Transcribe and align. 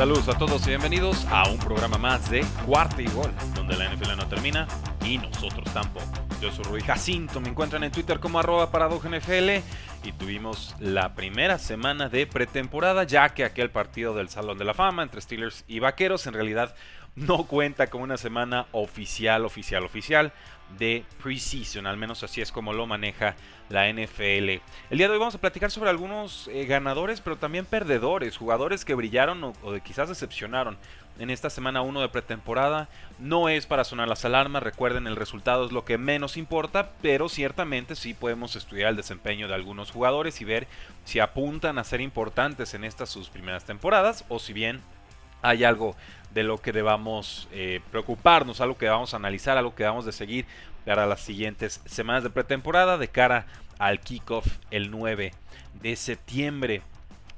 Saludos 0.00 0.28
a 0.30 0.38
todos 0.38 0.66
y 0.66 0.70
bienvenidos 0.70 1.26
a 1.26 1.46
un 1.50 1.58
programa 1.58 1.98
más 1.98 2.30
de 2.30 2.42
Cuarta 2.64 3.02
y 3.02 3.06
Gol, 3.08 3.30
donde 3.54 3.76
la 3.76 3.86
NFL 3.92 4.16
no 4.16 4.26
termina 4.28 4.66
y 5.04 5.18
nosotros 5.18 5.70
tampoco. 5.74 6.06
Yo 6.40 6.50
soy 6.50 6.64
Rui 6.64 6.80
Jacinto, 6.80 7.38
me 7.38 7.50
encuentran 7.50 7.84
en 7.84 7.92
Twitter 7.92 8.18
como 8.18 8.38
arroba 8.38 8.70
NFL 8.72 9.50
y 10.02 10.12
tuvimos 10.12 10.74
la 10.80 11.14
primera 11.14 11.58
semana 11.58 12.08
de 12.08 12.26
pretemporada, 12.26 13.04
ya 13.04 13.28
que 13.34 13.44
aquel 13.44 13.68
partido 13.68 14.14
del 14.14 14.30
Salón 14.30 14.56
de 14.56 14.64
la 14.64 14.72
Fama 14.72 15.02
entre 15.02 15.20
Steelers 15.20 15.66
y 15.68 15.80
Vaqueros 15.80 16.26
en 16.26 16.32
realidad 16.32 16.74
no 17.14 17.44
cuenta 17.44 17.88
como 17.88 18.04
una 18.04 18.16
semana 18.16 18.68
oficial, 18.72 19.44
oficial, 19.44 19.84
oficial 19.84 20.32
de 20.78 21.04
preseason, 21.22 21.86
al 21.86 21.96
menos 21.96 22.22
así 22.22 22.40
es 22.40 22.52
como 22.52 22.72
lo 22.72 22.86
maneja 22.86 23.36
la 23.68 23.90
NFL. 23.92 24.60
El 24.90 24.98
día 24.98 25.06
de 25.06 25.12
hoy 25.12 25.18
vamos 25.18 25.34
a 25.34 25.40
platicar 25.40 25.70
sobre 25.70 25.90
algunos 25.90 26.48
eh, 26.48 26.64
ganadores, 26.66 27.20
pero 27.20 27.36
también 27.36 27.66
perdedores, 27.66 28.36
jugadores 28.36 28.84
que 28.84 28.94
brillaron 28.94 29.42
o, 29.44 29.52
o 29.62 29.74
quizás 29.82 30.08
decepcionaron 30.08 30.78
en 31.18 31.30
esta 31.30 31.50
semana 31.50 31.82
1 31.82 32.00
de 32.00 32.08
pretemporada. 32.08 32.88
No 33.18 33.48
es 33.48 33.66
para 33.66 33.84
sonar 33.84 34.08
las 34.08 34.24
alarmas, 34.24 34.62
recuerden 34.62 35.06
el 35.06 35.16
resultado 35.16 35.66
es 35.66 35.72
lo 35.72 35.84
que 35.84 35.98
menos 35.98 36.36
importa, 36.36 36.90
pero 37.02 37.28
ciertamente 37.28 37.94
sí 37.94 38.14
podemos 38.14 38.56
estudiar 38.56 38.90
el 38.90 38.96
desempeño 38.96 39.46
de 39.46 39.54
algunos 39.54 39.90
jugadores 39.90 40.40
y 40.40 40.44
ver 40.44 40.66
si 41.04 41.20
apuntan 41.20 41.78
a 41.78 41.84
ser 41.84 42.00
importantes 42.00 42.74
en 42.74 42.84
estas 42.84 43.10
sus 43.10 43.28
primeras 43.28 43.64
temporadas 43.64 44.24
o 44.28 44.38
si 44.38 44.52
bien 44.52 44.80
hay 45.42 45.64
algo 45.64 45.94
de 46.32 46.42
lo 46.42 46.58
que 46.58 46.72
debamos 46.72 47.48
eh, 47.52 47.80
preocuparnos, 47.90 48.60
algo 48.60 48.78
que 48.78 48.86
debamos 48.86 49.14
analizar, 49.14 49.58
algo 49.58 49.74
que 49.74 49.82
debamos 49.82 50.04
de 50.04 50.12
seguir 50.12 50.46
para 50.84 51.06
las 51.06 51.20
siguientes 51.20 51.80
semanas 51.86 52.22
de 52.22 52.30
pretemporada 52.30 52.98
de 52.98 53.08
cara 53.08 53.46
al 53.78 54.00
kickoff 54.00 54.46
el 54.70 54.90
9 54.90 55.32
de 55.82 55.96
septiembre. 55.96 56.82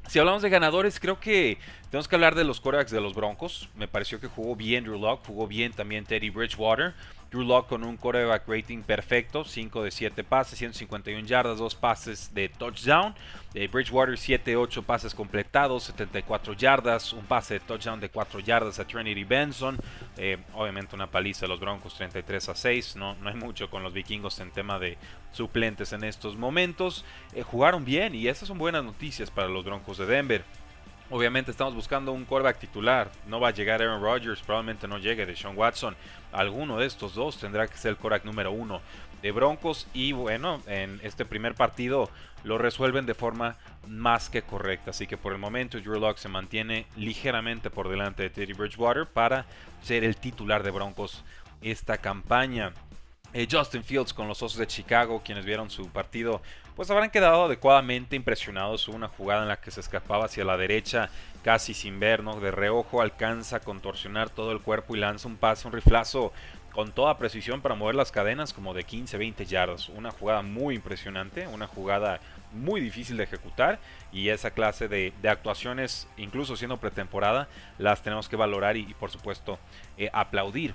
Si 0.09 0.19
hablamos 0.19 0.43
de 0.43 0.51
ganadores, 0.51 0.99
creo 1.01 1.21
que 1.21 1.59
tenemos 1.93 2.09
que 2.09 2.17
hablar 2.17 2.35
de 2.35 2.45
los 2.45 2.59
quarterbacks 2.59 2.91
de 2.91 3.03
los 3.03 3.15
Broncos. 3.15 3.69
Me 3.77 3.87
pareció 3.87 4.19
que 4.19 4.27
jugó 4.27 4.57
bien 4.57 4.85
Drew 4.85 4.99
Locke, 4.99 5.27
jugó 5.27 5.47
bien 5.47 5.75
también 5.75 6.07
Teddy 6.07 6.31
Bridgewater. 6.31 6.95
Drew 7.31 7.45
Locke 7.45 7.69
con 7.69 7.85
un 7.85 7.99
quarterback 7.99 8.49
rating 8.49 8.79
perfecto, 8.79 9.45
5 9.45 9.83
de 9.83 9.91
7 9.91 10.25
pases, 10.25 10.59
151 10.59 11.27
yardas, 11.27 11.59
2 11.59 11.75
pases 11.75 12.33
de 12.33 12.49
touchdown. 12.49 13.15
Eh, 13.53 13.69
Bridgewater 13.69 14.17
7 14.17 14.57
8 14.57 14.83
pases 14.85 15.15
completados, 15.15 15.83
74 15.83 16.55
yardas, 16.55 17.13
un 17.13 17.27
pase 17.27 17.55
de 17.55 17.61
touchdown 17.61 18.01
de 18.01 18.09
4 18.09 18.41
yardas 18.41 18.79
a 18.79 18.87
Trinity 18.87 19.25
Benson. 19.25 19.77
Eh, 20.17 20.39
obviamente 20.55 20.97
una 20.97 21.11
paliza 21.11 21.43
de 21.43 21.49
los 21.49 21.61
Broncos 21.61 21.95
33 21.97 22.49
a 22.49 22.55
6. 22.55 22.97
No, 22.97 23.17
no 23.17 23.29
hay 23.29 23.37
mucho 23.37 23.69
con 23.69 23.83
los 23.83 23.93
vikingos 23.93 24.41
en 24.41 24.51
tema 24.51 24.79
de 24.79 24.97
suplentes 25.33 25.93
en 25.93 26.05
estos 26.05 26.39
momentos. 26.39 27.05
Eh, 27.35 27.43
jugaron 27.43 27.85
bien 27.85 28.15
y 28.15 28.29
esas 28.29 28.49
son 28.49 28.57
buenas 28.57 28.83
noticias 28.83 29.31
para 29.31 29.49
los 29.49 29.63
Broncos 29.63 29.99
de 29.99 30.07
Denver. 30.07 30.43
Obviamente 31.15 31.51
estamos 31.51 31.75
buscando 31.75 32.11
un 32.11 32.25
quarterback 32.25 32.59
titular. 32.59 33.13
No 33.27 33.39
va 33.39 33.49
a 33.49 33.51
llegar 33.51 33.83
Aaron 33.83 34.01
Rodgers, 34.01 34.41
probablemente 34.41 34.89
no 34.89 34.97
llegue 34.97 35.27
de 35.27 35.37
Sean 35.37 35.59
Watson. 35.59 35.95
Alguno 36.33 36.79
de 36.79 36.87
estos 36.87 37.15
dos 37.15 37.37
tendrá 37.37 37.69
que 37.69 37.77
ser 37.77 37.91
el 37.91 37.97
quarterback 37.99 38.25
número 38.25 38.51
uno 38.51 38.81
de 39.21 39.31
Broncos. 39.31 39.87
Y 39.93 40.13
bueno, 40.13 40.63
en 40.67 41.01
este 41.03 41.27
primer 41.27 41.55
partido 41.55 42.09
lo 42.45 42.57
resuelven 42.57 43.05
de 43.05 43.13
forma 43.13 43.57
más 43.87 44.31
que 44.31 44.41
correcta. 44.41 44.93
Así 44.93 45.07
que 45.07 45.19
por 45.19 45.35
el 45.35 45.39
momento 45.39 45.79
Drew 45.79 46.01
Locke 46.01 46.19
se 46.19 46.31
mantiene 46.31 46.87
ligeramente 46.97 47.69
por 47.69 47.91
delante 47.91 48.23
de 48.23 48.31
Teddy 48.31 48.55
Bridgewater 48.55 49.07
para 49.07 49.45
ser 49.83 50.05
el 50.05 50.17
titular 50.17 50.63
de 50.63 50.71
Broncos 50.71 51.25
esta 51.61 51.99
campaña. 51.99 52.73
Eh, 53.35 53.49
Justin 53.51 53.83
Fields 53.83 54.13
con 54.13 54.29
los 54.29 54.43
Osos 54.43 54.59
de 54.59 54.67
Chicago, 54.67 55.23
quienes 55.25 55.47
vieron 55.47 55.71
su 55.71 55.89
partido, 55.89 56.43
pues 56.77 56.91
habrán 56.91 57.11
quedado 57.11 57.45
adecuadamente 57.45 58.15
impresionados. 58.15 58.87
Hubo 58.89 58.97
una 58.97 59.09
jugada 59.09 59.43
en 59.43 59.49
la 59.49 59.59
que 59.59 59.71
se 59.71 59.81
escapaba 59.81 60.27
hacia 60.27 60.45
la 60.45 60.59
derecha, 60.59 61.09
casi 61.43 61.73
sin 61.73 61.99
ver, 61.99 62.23
¿no? 62.23 62.41
De 62.41 62.51
reojo 62.51 63.01
alcanza 63.01 63.57
a 63.57 63.61
contorsionar 63.61 64.29
todo 64.29 64.53
el 64.53 64.61
cuerpo 64.61 64.95
y 64.95 65.01
lanza 65.01 65.29
un 65.29 65.37
pase, 65.37 65.67
un 65.67 65.73
riflazo 65.73 66.33
con 66.75 66.93
toda 66.93 67.17
precisión 67.17 67.63
para 67.63 67.75
mover 67.75 67.95
las 67.95 68.13
cadenas 68.13 68.53
como 68.53 68.75
de 68.75 68.85
15, 68.85 69.17
20 69.17 69.47
yardas. 69.47 69.89
Una 69.89 70.11
jugada 70.11 70.43
muy 70.43 70.75
impresionante, 70.75 71.47
una 71.47 71.67
jugada 71.67 72.21
muy 72.53 72.83
difícil 72.83 73.17
de 73.17 73.25
ejecutar 73.25 73.79
y 74.13 74.29
esa 74.29 74.51
clase 74.51 74.89
de, 74.89 75.15
actuaciones, 75.27 76.07
incluso 76.19 76.55
siendo 76.57 76.77
pretemporada, 76.77 77.49
las 77.79 78.03
tenemos 78.03 78.29
que 78.29 78.37
valorar 78.37 78.77
y, 78.77 78.81
y 78.81 78.95
por 78.95 79.11
supuesto 79.11 79.59
eh, 79.97 80.11
aplaudir. 80.13 80.75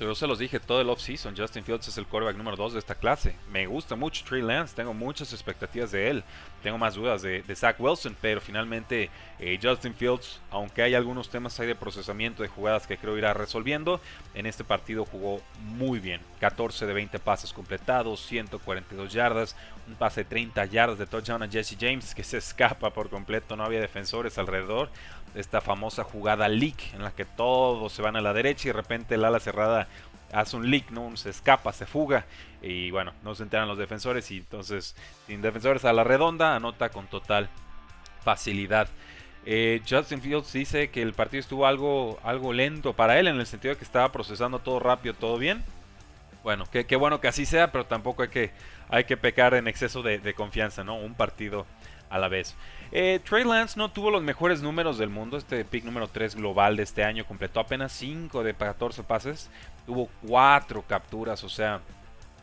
Yo 0.00 0.12
se 0.16 0.26
los 0.26 0.40
dije 0.40 0.58
todo 0.58 0.80
el 0.80 0.90
offseason. 0.90 1.36
Justin 1.36 1.62
Fields 1.62 1.86
es 1.86 1.96
el 1.98 2.06
quarterback 2.06 2.36
número 2.36 2.56
2 2.56 2.72
de 2.72 2.78
esta 2.80 2.96
clase. 2.96 3.36
Me 3.52 3.66
gusta 3.66 3.94
mucho 3.94 4.24
Trey 4.24 4.42
Lance. 4.42 4.74
Tengo 4.74 4.92
muchas 4.92 5.32
expectativas 5.32 5.92
de 5.92 6.10
él. 6.10 6.24
Tengo 6.64 6.78
más 6.78 6.94
dudas 6.94 7.22
de, 7.22 7.42
de 7.42 7.54
Zach 7.56 7.76
Wilson. 7.78 8.16
Pero 8.20 8.40
finalmente 8.40 9.08
eh, 9.38 9.56
Justin 9.62 9.94
Fields, 9.94 10.40
aunque 10.50 10.82
hay 10.82 10.94
algunos 10.94 11.28
temas 11.28 11.58
ahí 11.60 11.68
de 11.68 11.76
procesamiento 11.76 12.42
de 12.42 12.48
jugadas 12.48 12.88
que 12.88 12.98
creo 12.98 13.16
irá 13.16 13.34
resolviendo, 13.34 14.00
en 14.34 14.46
este 14.46 14.64
partido 14.64 15.04
jugó 15.04 15.40
muy 15.60 16.00
bien. 16.00 16.20
14 16.40 16.86
de 16.86 16.92
20 16.92 17.20
pases 17.20 17.52
completados, 17.52 18.20
142 18.26 19.12
yardas, 19.12 19.56
un 19.86 19.94
pase 19.94 20.24
de 20.24 20.30
30 20.30 20.64
yardas 20.66 20.98
de 20.98 21.06
touchdown 21.06 21.44
a 21.44 21.48
Jesse 21.48 21.76
James 21.78 22.16
que 22.16 22.24
se 22.24 22.38
escapa 22.38 22.90
por 22.90 23.10
completo. 23.10 23.54
No 23.54 23.62
había 23.62 23.80
defensores 23.80 24.38
alrededor 24.38 24.90
esta 25.34 25.60
famosa 25.60 26.04
jugada 26.04 26.48
leak 26.48 26.94
en 26.94 27.02
la 27.02 27.10
que 27.10 27.24
todos 27.24 27.92
se 27.92 28.02
van 28.02 28.16
a 28.16 28.20
la 28.20 28.32
derecha 28.32 28.68
y 28.68 28.72
de 28.72 28.74
repente 28.74 29.14
el 29.14 29.24
ala 29.24 29.40
cerrada 29.40 29.88
hace 30.32 30.56
un 30.56 30.70
leak, 30.70 30.90
¿no? 30.90 31.16
se 31.16 31.30
escapa, 31.30 31.72
se 31.72 31.86
fuga 31.86 32.26
y 32.62 32.90
bueno, 32.90 33.12
no 33.22 33.34
se 33.34 33.42
enteran 33.42 33.68
los 33.68 33.78
defensores 33.78 34.30
y 34.30 34.38
entonces 34.38 34.96
sin 35.26 35.42
defensores 35.42 35.84
a 35.84 35.92
la 35.92 36.04
redonda 36.04 36.56
anota 36.56 36.88
con 36.88 37.06
total 37.06 37.48
facilidad. 38.22 38.88
Eh, 39.46 39.82
Justin 39.88 40.22
Fields 40.22 40.52
dice 40.52 40.88
que 40.88 41.02
el 41.02 41.12
partido 41.12 41.40
estuvo 41.40 41.66
algo, 41.66 42.18
algo 42.24 42.52
lento 42.52 42.94
para 42.94 43.18
él 43.20 43.28
en 43.28 43.36
el 43.36 43.46
sentido 43.46 43.74
de 43.74 43.78
que 43.78 43.84
estaba 43.84 44.10
procesando 44.10 44.58
todo 44.58 44.80
rápido, 44.80 45.14
todo 45.14 45.36
bien. 45.36 45.62
Bueno, 46.42 46.64
qué, 46.70 46.96
bueno 46.96 47.20
que 47.20 47.28
así 47.28 47.46
sea, 47.46 47.70
pero 47.72 47.86
tampoco 47.86 48.22
hay 48.22 48.28
que, 48.28 48.50
hay 48.88 49.04
que 49.04 49.16
pecar 49.16 49.54
en 49.54 49.68
exceso 49.68 50.02
de, 50.02 50.18
de 50.18 50.34
confianza, 50.34 50.84
¿no? 50.84 50.96
Un 50.96 51.14
partido 51.14 51.66
a 52.10 52.18
la 52.18 52.28
vez. 52.28 52.54
Eh, 52.96 53.20
Trey 53.28 53.42
Lance 53.42 53.76
no 53.76 53.90
tuvo 53.90 54.12
los 54.12 54.22
mejores 54.22 54.62
números 54.62 54.98
del 54.98 55.10
mundo. 55.10 55.36
Este 55.36 55.64
pick 55.64 55.84
número 55.84 56.06
3 56.06 56.36
global 56.36 56.76
de 56.76 56.84
este 56.84 57.02
año 57.02 57.26
completó 57.26 57.58
apenas 57.58 57.90
5 57.90 58.44
de 58.44 58.54
14 58.54 59.02
pases. 59.02 59.50
Tuvo 59.84 60.08
4 60.28 60.82
capturas, 60.86 61.42
o 61.42 61.48
sea, 61.48 61.80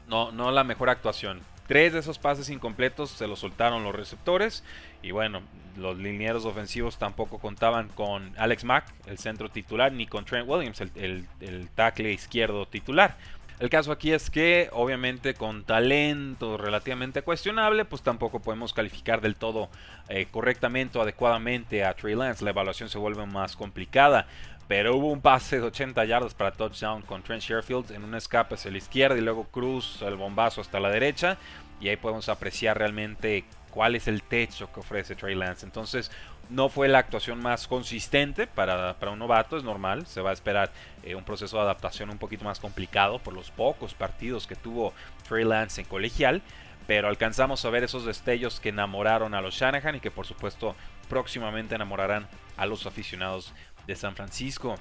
no, 0.09 0.33
no 0.33 0.51
la 0.51 0.65
mejor 0.65 0.89
actuación. 0.89 1.39
Tres 1.67 1.93
de 1.93 1.99
esos 1.99 2.19
pases 2.19 2.49
incompletos 2.49 3.11
se 3.11 3.27
los 3.27 3.39
soltaron 3.39 3.85
los 3.85 3.95
receptores. 3.95 4.65
Y 5.01 5.11
bueno, 5.11 5.41
los 5.77 5.97
linieros 5.97 6.43
ofensivos 6.43 6.97
tampoco 6.97 7.39
contaban 7.39 7.87
con 7.87 8.33
Alex 8.37 8.65
Mack, 8.65 8.93
el 9.07 9.19
centro 9.19 9.47
titular, 9.47 9.93
ni 9.93 10.05
con 10.05 10.25
Trent 10.25 10.49
Williams, 10.49 10.81
el, 10.81 10.91
el, 10.95 11.27
el 11.39 11.69
tackle 11.69 12.11
izquierdo 12.11 12.65
titular. 12.65 13.15
El 13.61 13.69
caso 13.69 13.91
aquí 13.91 14.11
es 14.11 14.31
que, 14.31 14.69
obviamente, 14.71 15.35
con 15.35 15.63
talento 15.63 16.57
relativamente 16.57 17.21
cuestionable, 17.21 17.85
pues 17.85 18.01
tampoco 18.01 18.39
podemos 18.39 18.73
calificar 18.73 19.21
del 19.21 19.35
todo 19.35 19.69
eh, 20.09 20.25
correctamente 20.31 20.97
o 20.97 21.03
adecuadamente 21.03 21.85
a 21.85 21.93
Trey 21.93 22.15
Lance. 22.15 22.43
La 22.43 22.49
evaluación 22.49 22.89
se 22.89 22.97
vuelve 22.97 23.23
más 23.27 23.55
complicada. 23.55 24.25
Pero 24.67 24.95
hubo 24.95 25.11
un 25.11 25.21
pase 25.21 25.59
de 25.59 25.67
80 25.67 26.03
yardas 26.05 26.33
para 26.33 26.53
touchdown 26.53 27.03
con 27.03 27.21
Trent 27.21 27.43
Sherfield 27.43 27.91
en 27.91 28.03
un 28.03 28.15
escape 28.15 28.55
hacia 28.55 28.71
la 28.71 28.79
izquierda 28.79 29.15
y 29.15 29.21
luego 29.21 29.43
Cruz 29.43 30.01
el 30.01 30.15
bombazo 30.15 30.61
hasta 30.61 30.79
la 30.79 30.89
derecha. 30.89 31.37
Y 31.79 31.89
ahí 31.89 31.97
podemos 31.97 32.29
apreciar 32.29 32.79
realmente 32.79 33.45
cuál 33.69 33.95
es 33.95 34.07
el 34.07 34.23
techo 34.23 34.73
que 34.73 34.79
ofrece 34.79 35.13
Trey 35.13 35.35
Lance. 35.35 35.67
Entonces, 35.67 36.09
no 36.51 36.67
fue 36.69 36.89
la 36.89 36.99
actuación 36.99 37.41
más 37.41 37.67
consistente 37.67 38.45
para, 38.45 38.99
para 38.99 39.11
un 39.11 39.19
novato, 39.19 39.57
es 39.57 39.63
normal. 39.63 40.05
Se 40.05 40.21
va 40.21 40.31
a 40.31 40.33
esperar 40.33 40.71
eh, 41.03 41.15
un 41.15 41.23
proceso 41.23 41.57
de 41.57 41.63
adaptación 41.63 42.09
un 42.09 42.17
poquito 42.17 42.43
más 42.43 42.59
complicado 42.59 43.19
por 43.19 43.33
los 43.33 43.49
pocos 43.51 43.93
partidos 43.93 44.47
que 44.47 44.55
tuvo 44.55 44.93
Trey 45.27 45.45
Lance 45.45 45.81
en 45.81 45.87
colegial. 45.87 46.41
Pero 46.87 47.07
alcanzamos 47.07 47.63
a 47.63 47.69
ver 47.69 47.83
esos 47.83 48.05
destellos 48.05 48.59
que 48.59 48.69
enamoraron 48.69 49.33
a 49.33 49.41
los 49.41 49.55
Shanahan 49.55 49.95
y 49.95 49.99
que 50.01 50.11
por 50.11 50.25
supuesto 50.25 50.75
próximamente 51.07 51.75
enamorarán 51.75 52.27
a 52.57 52.65
los 52.65 52.85
aficionados 52.85 53.53
de 53.87 53.95
San 53.95 54.15
Francisco. 54.15 54.75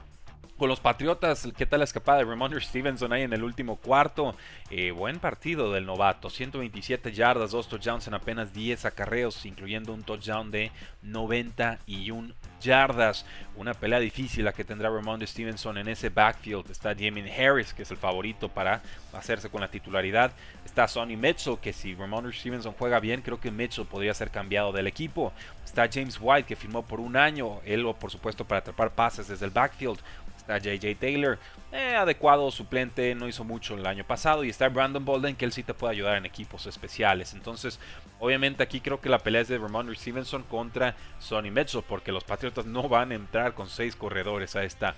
Con 0.61 0.69
los 0.69 0.79
Patriotas, 0.79 1.49
¿qué 1.57 1.65
tal 1.65 1.79
la 1.79 1.85
escapada 1.85 2.19
de 2.19 2.27
Ramondre 2.27 2.61
Stevenson 2.61 3.15
ahí 3.15 3.23
en 3.23 3.33
el 3.33 3.43
último 3.43 3.77
cuarto? 3.77 4.37
Eh, 4.69 4.91
buen 4.91 5.19
partido 5.19 5.73
del 5.73 5.87
novato, 5.87 6.29
127 6.29 7.12
yardas, 7.12 7.53
2 7.53 7.67
touchdowns 7.67 8.07
en 8.09 8.12
apenas 8.12 8.53
10 8.53 8.85
acarreos, 8.85 9.47
incluyendo 9.47 9.95
un 9.95 10.03
touchdown 10.03 10.51
de 10.51 10.71
91 11.01 12.35
yardas. 12.61 13.25
Una 13.57 13.73
pelea 13.73 14.01
difícil 14.01 14.45
la 14.45 14.53
que 14.53 14.65
tendrá 14.65 14.91
Ramondre 14.91 15.27
Stevenson 15.27 15.79
en 15.79 15.89
ese 15.89 16.11
backfield. 16.11 16.71
Está 16.71 16.95
Jamin 16.95 17.29
Harris, 17.29 17.73
que 17.73 17.85
es 17.85 17.91
el 17.91 17.97
favorito 17.97 18.51
para 18.51 18.83
hacerse 19.15 19.49
con 19.49 19.62
la 19.62 19.71
titularidad. 19.71 20.33
Está 20.67 20.87
Sonny 20.89 21.17
Mitchell, 21.17 21.57
que 21.57 21.73
si 21.73 21.95
Ramondre 21.95 22.35
Stevenson 22.35 22.75
juega 22.79 23.01
bien, 23.01 23.23
creo 23.23 23.41
que 23.41 23.51
Mitchell 23.51 23.87
podría 23.87 24.12
ser 24.12 24.31
cambiado 24.31 24.73
del 24.73 24.87
equipo. 24.87 25.33
Está 25.65 25.89
James 25.91 26.19
White, 26.21 26.47
que 26.47 26.57
firmó 26.57 26.85
por 26.85 27.01
un 27.01 27.17
año, 27.17 27.61
él 27.65 27.87
por 27.99 28.11
supuesto 28.11 28.45
para 28.45 28.59
atrapar 28.59 28.91
pases 28.91 29.29
desde 29.29 29.47
el 29.47 29.53
backfield. 29.53 29.99
Está 30.40 30.58
JJ 30.58 30.96
Taylor, 30.98 31.38
eh, 31.70 31.94
adecuado 31.94 32.50
suplente, 32.50 33.14
no 33.14 33.28
hizo 33.28 33.44
mucho 33.44 33.75
el 33.75 33.87
año 33.87 34.04
pasado. 34.04 34.42
Y 34.42 34.48
está 34.48 34.69
Brandon 34.69 35.04
Bolden, 35.04 35.37
que 35.37 35.44
él 35.44 35.52
sí 35.52 35.62
te 35.62 35.75
puede 35.75 35.92
ayudar 35.92 36.16
en 36.16 36.25
equipos 36.25 36.66
especiales. 36.66 37.34
Entonces, 37.34 37.78
obviamente 38.19 38.62
aquí 38.62 38.81
creo 38.81 39.00
que 39.00 39.10
la 39.10 39.19
pelea 39.19 39.42
es 39.42 39.48
de 39.48 39.58
Ramondre 39.58 39.94
Stevenson 39.94 40.42
contra 40.44 40.96
Sonny 41.19 41.50
Mitchell, 41.50 41.84
porque 41.87 42.10
los 42.10 42.25
Patriotas 42.25 42.64
no 42.64 42.88
van 42.88 43.12
a 43.12 43.16
entrar 43.16 43.52
con 43.54 43.69
seis 43.69 43.94
corredores 43.94 44.56
a 44.56 44.64
esta 44.64 44.94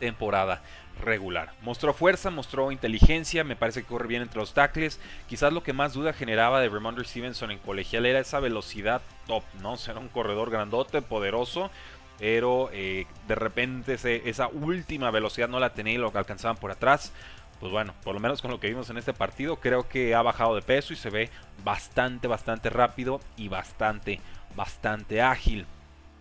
temporada 0.00 0.60
regular. 1.00 1.52
Mostró 1.62 1.94
fuerza, 1.94 2.30
mostró 2.30 2.72
inteligencia, 2.72 3.44
me 3.44 3.56
parece 3.56 3.82
que 3.82 3.88
corre 3.88 4.08
bien 4.08 4.22
entre 4.22 4.40
los 4.40 4.54
tackles. 4.54 5.00
Quizás 5.28 5.52
lo 5.52 5.62
que 5.62 5.72
más 5.72 5.92
duda 5.92 6.12
generaba 6.12 6.60
de 6.60 6.68
Ramondre 6.68 7.04
Stevenson 7.04 7.50
en 7.50 7.58
colegial 7.58 8.06
era 8.06 8.18
esa 8.18 8.40
velocidad 8.40 9.02
top, 9.26 9.44
¿no? 9.62 9.76
Ser 9.76 9.98
un 9.98 10.08
corredor 10.08 10.50
grandote, 10.50 11.00
poderoso, 11.00 11.70
pero 12.18 12.70
eh, 12.72 13.06
de 13.26 13.34
repente 13.34 13.94
esa 14.28 14.48
última 14.48 15.10
velocidad 15.10 15.48
no 15.48 15.60
la 15.60 15.74
tenía 15.74 15.94
y 15.94 15.98
lo 15.98 16.12
alcanzaban 16.14 16.56
por 16.56 16.70
atrás. 16.70 17.12
Pues 17.60 17.72
bueno, 17.72 17.94
por 18.02 18.14
lo 18.14 18.20
menos 18.20 18.42
con 18.42 18.50
lo 18.50 18.60
que 18.60 18.68
vimos 18.68 18.90
en 18.90 18.98
este 18.98 19.14
partido, 19.14 19.56
creo 19.56 19.88
que 19.88 20.14
ha 20.14 20.22
bajado 20.22 20.54
de 20.54 20.62
peso 20.62 20.92
y 20.92 20.96
se 20.96 21.10
ve 21.10 21.30
bastante, 21.62 22.28
bastante 22.28 22.68
rápido 22.68 23.20
y 23.36 23.48
bastante, 23.48 24.20
bastante 24.54 25.22
ágil. 25.22 25.66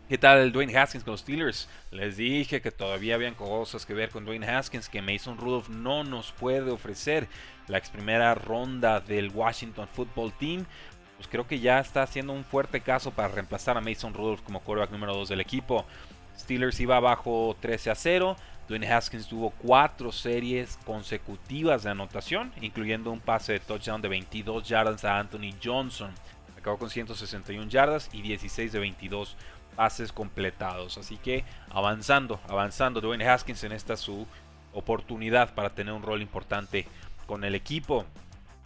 ¿Qué 0.10 0.18
tal 0.18 0.52
Dwayne 0.52 0.78
Haskins 0.78 1.04
con 1.04 1.14
los 1.14 1.22
Steelers? 1.22 1.70
Les 1.90 2.18
dije 2.18 2.62
que 2.62 2.72
todavía 2.72 3.16
habían 3.16 3.36
cosas 3.36 3.86
que 3.86 3.94
ver 3.94 4.10
con 4.10 4.26
Dwayne 4.26 4.48
Haskins 4.48 4.90
que 4.90 5.02
Mason 5.02 5.38
Rudolph 5.38 5.70
no 5.70 6.04
nos 6.04 6.32
puede 6.34 6.72
ofrecer. 6.72 7.28
La 7.68 7.78
ex 7.78 7.90
primera 7.90 8.36
ronda 8.36 9.00
del 9.00 9.32
Washington 9.32 9.88
Football 9.92 10.34
Team 10.34 10.66
pues 11.24 11.32
creo 11.32 11.48
que 11.48 11.62
ya 11.62 11.80
está 11.80 12.04
haciendo 12.04 12.34
un 12.34 12.44
fuerte 12.44 12.82
caso 12.82 13.12
para 13.12 13.30
reemplazar 13.30 13.78
a 13.78 13.82
Mason 13.82 14.14
Rudolph 14.14 14.42
como 14.42 14.60
quarterback 14.60 14.92
número 14.92 15.16
2 15.16 15.30
del 15.30 15.40
equipo. 15.40 15.86
Steelers 16.38 16.78
iba 16.82 16.98
abajo 16.98 17.56
13 17.62 17.92
a 17.92 17.96
0. 17.96 18.36
Dwayne 18.68 18.92
Haskins 18.92 19.28
tuvo 19.28 19.52
cuatro 19.52 20.12
series 20.12 20.78
consecutivas 20.86 21.84
de 21.84 21.92
anotación, 21.92 22.52
incluyendo 22.62 23.10
un 23.10 23.22
pase 23.22 23.54
de 23.54 23.60
touchdown 23.62 24.02
de 24.02 24.10
22 24.10 24.68
yardas 24.68 25.06
a 25.06 25.18
Anthony 25.18 25.56
Johnson. 25.64 26.12
Acabó 26.58 26.78
con 26.78 26.90
161 26.90 27.70
yardas 27.70 28.10
y 28.12 28.22
16 28.22 28.74
de 28.74 28.80
22 28.80 29.38
pases 29.78 30.12
completados. 30.12 30.98
Así 30.98 31.16
que 31.16 31.46
avanzando, 31.70 32.42
avanzando 32.50 33.00
Dwayne 33.00 33.30
Haskins 33.30 33.64
en 33.64 33.72
esta 33.72 33.96
su 33.96 34.28
oportunidad 34.74 35.54
para 35.54 35.70
tener 35.70 35.94
un 35.94 36.04
rol 36.04 36.22
importante 36.22 36.86
con 37.28 37.46
el 37.46 37.56
equipo. 37.56 38.06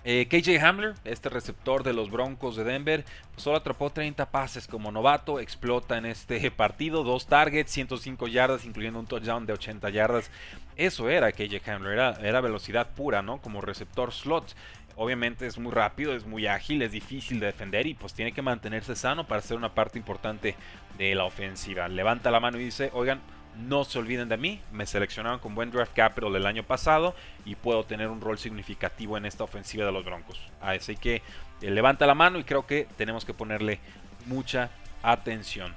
Eh, 0.10 0.26
KJ 0.30 0.66
Hamler, 0.66 0.94
este 1.04 1.28
receptor 1.28 1.84
de 1.84 1.92
los 1.92 2.10
Broncos 2.10 2.56
de 2.56 2.64
Denver, 2.64 3.04
pues 3.34 3.44
solo 3.44 3.58
atrapó 3.58 3.90
30 3.90 4.32
pases 4.32 4.66
como 4.66 4.90
novato, 4.90 5.42
explota 5.42 5.98
en 5.98 6.06
este 6.06 6.50
partido, 6.52 7.04
dos 7.04 7.28
targets, 7.28 7.74
105 7.74 8.30
yardas, 8.30 8.64
incluyendo 8.64 9.02
un 9.02 9.06
touchdown 9.06 9.46
de 9.46 9.52
80 9.52 9.90
yardas. 9.90 10.32
Eso 10.78 11.10
era 11.10 11.34
KJ 11.34 11.70
Hamler, 11.70 11.92
era, 11.92 12.12
era 12.22 12.40
velocidad 12.40 12.92
pura, 12.96 13.22
¿no? 13.22 13.42
Como 13.42 13.60
receptor 13.60 14.14
slot. 14.14 14.56
Obviamente 14.96 15.46
es 15.46 15.58
muy 15.60 15.74
rápido, 15.74 16.16
es 16.16 16.26
muy 16.26 16.48
ágil, 16.48 16.82
es 16.84 16.94
difícil 16.94 17.42
de 17.42 17.48
defender 17.48 17.86
y 17.86 17.94
pues 17.94 18.14
tiene 18.14 18.32
que 18.32 18.42
mantenerse 18.42 18.96
sano 18.96 19.28
para 19.28 19.42
ser 19.42 19.58
una 19.58 19.76
parte 19.76 20.00
importante 20.00 20.56
de 20.98 21.16
la 21.16 21.26
ofensiva. 21.26 21.90
Levanta 21.90 22.32
la 22.32 22.40
mano 22.40 22.58
y 22.58 22.64
dice, 22.64 22.92
oigan, 22.94 23.20
no 23.60 23.84
se 23.84 24.00
olviden 24.00 24.30
de 24.30 24.38
mí, 24.38 24.62
me 24.72 24.86
seleccionaron 24.86 25.40
con 25.40 25.56
buen 25.56 25.72
draft 25.72 25.94
capital 25.94 26.36
el 26.36 26.46
año 26.46 26.64
pasado 26.64 27.16
y 27.46 27.56
puedo 27.56 27.84
tener 27.84 28.10
un 28.10 28.22
rol 28.22 28.38
significativo 28.38 29.18
en 29.18 29.26
esta 29.26 29.44
ofensiva 29.44 29.86
de 29.86 29.92
los 29.92 30.06
Broncos. 30.06 30.40
Así 30.62 30.96
que 30.96 31.22
eh, 31.62 31.72
levanta 31.72 32.06
la 32.06 32.16
mano 32.16 32.40
y 32.40 32.44
creo 32.44 32.66
que 32.66 32.88
tenemos 32.98 33.26
que 33.26 33.34
ponerle 33.34 33.80
mucha 34.26 34.70
atención. 35.04 35.74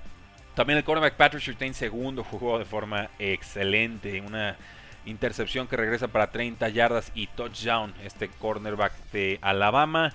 También 0.54 0.78
el 0.78 0.84
cornerback 0.84 1.16
Patrick 1.16 1.42
Surtain 1.42 1.74
segundo 1.74 2.24
jugó 2.24 2.58
de 2.58 2.64
forma 2.64 3.08
excelente, 3.18 4.20
una 4.20 4.56
intercepción 5.06 5.66
que 5.66 5.76
regresa 5.76 6.08
para 6.08 6.30
30 6.30 6.68
yardas 6.68 7.12
y 7.14 7.28
touchdown 7.28 7.94
este 8.04 8.28
cornerback 8.28 8.92
de 9.12 9.38
Alabama. 9.40 10.12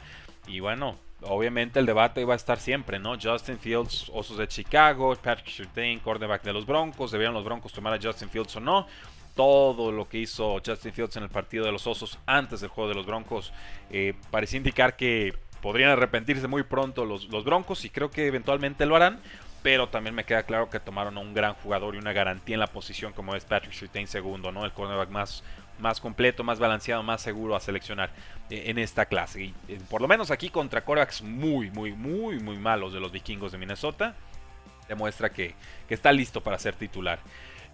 Y 0.48 0.60
bueno, 0.60 0.98
obviamente 1.22 1.80
el 1.80 1.86
debate 1.86 2.26
va 2.26 2.34
a 2.34 2.38
estar 2.38 2.60
siempre, 2.60 3.00
¿no? 3.00 3.18
Justin 3.22 3.58
Fields, 3.58 4.12
Osos 4.14 4.38
de 4.38 4.48
Chicago, 4.48 5.16
Patrick 5.16 5.50
Surtain, 5.50 6.00
cornerback 6.00 6.44
de 6.44 6.54
los 6.54 6.66
Broncos, 6.66 7.12
¿debieron 7.12 7.34
los 7.34 7.44
Broncos 7.44 7.74
tomar 7.74 7.94
a 7.94 8.00
Justin 8.02 8.30
Fields 8.30 8.56
o 8.56 8.60
no? 8.60 8.88
Todo 9.36 9.92
lo 9.92 10.08
que 10.08 10.20
hizo 10.20 10.62
Justin 10.66 10.94
Fields 10.94 11.18
en 11.18 11.24
el 11.24 11.30
partido 11.30 11.66
de 11.66 11.72
los 11.72 11.88
Osos 11.88 12.20
antes 12.26 12.62
del 12.62 12.70
juego 12.70 12.90
de 12.90 12.96
los 12.96 13.06
Broncos 13.06 13.52
eh, 13.90 14.14
parecía 14.32 14.58
indicar 14.58 14.96
que 14.96 15.34
podrían 15.62 15.90
arrepentirse 15.90 16.48
muy 16.48 16.64
pronto 16.64 17.06
los, 17.06 17.26
los 17.30 17.44
Broncos 17.44 17.86
y 17.86 17.90
creo 17.90 18.12
que 18.12 18.28
eventualmente 18.28 18.86
lo 18.86 18.96
harán, 18.96 19.20
pero 19.64 19.90
también 19.90 20.14
me 20.14 20.24
queda 20.24 20.44
claro 20.44 20.70
que 20.70 20.80
tomaron 20.80 21.18
a 21.18 21.22
un 21.22 21.34
gran 21.34 21.56
jugador 21.56 21.96
y 21.96 21.98
una 21.98 22.14
garantía 22.14 22.54
en 22.54 22.60
la 22.60 22.68
posición 22.68 23.14
como 23.14 23.36
es 23.36 23.46
Patrick 23.46 23.74
Surtain 23.74 24.08
segundo, 24.08 24.52
¿no? 24.52 24.64
El 24.64 24.72
cornerback 24.72 25.10
más 25.10 25.44
más 25.80 26.00
completo, 26.00 26.44
más 26.44 26.60
balanceado, 26.60 27.04
más 27.04 27.22
seguro 27.22 27.56
a 27.56 27.60
seleccionar 27.60 28.10
eh, 28.50 28.64
en 28.68 28.78
esta 28.78 29.06
clase. 29.06 29.54
Eh, 29.68 29.80
por 29.90 30.02
lo 30.02 30.08
menos 30.08 30.32
aquí 30.32 30.50
contra 30.50 30.84
corebacks 30.84 31.22
muy, 31.22 31.72
muy, 31.72 31.94
muy, 31.94 32.40
muy 32.40 32.58
malos 32.58 32.94
de 32.94 33.00
los 33.00 33.12
vikingos 33.12 33.52
de 33.52 33.58
Minnesota, 33.58 34.16
demuestra 34.88 35.32
que, 35.32 35.56
está 35.90 36.12
listo 36.12 36.42
para 36.42 36.60
ser 36.60 36.76
titular. 36.76 37.20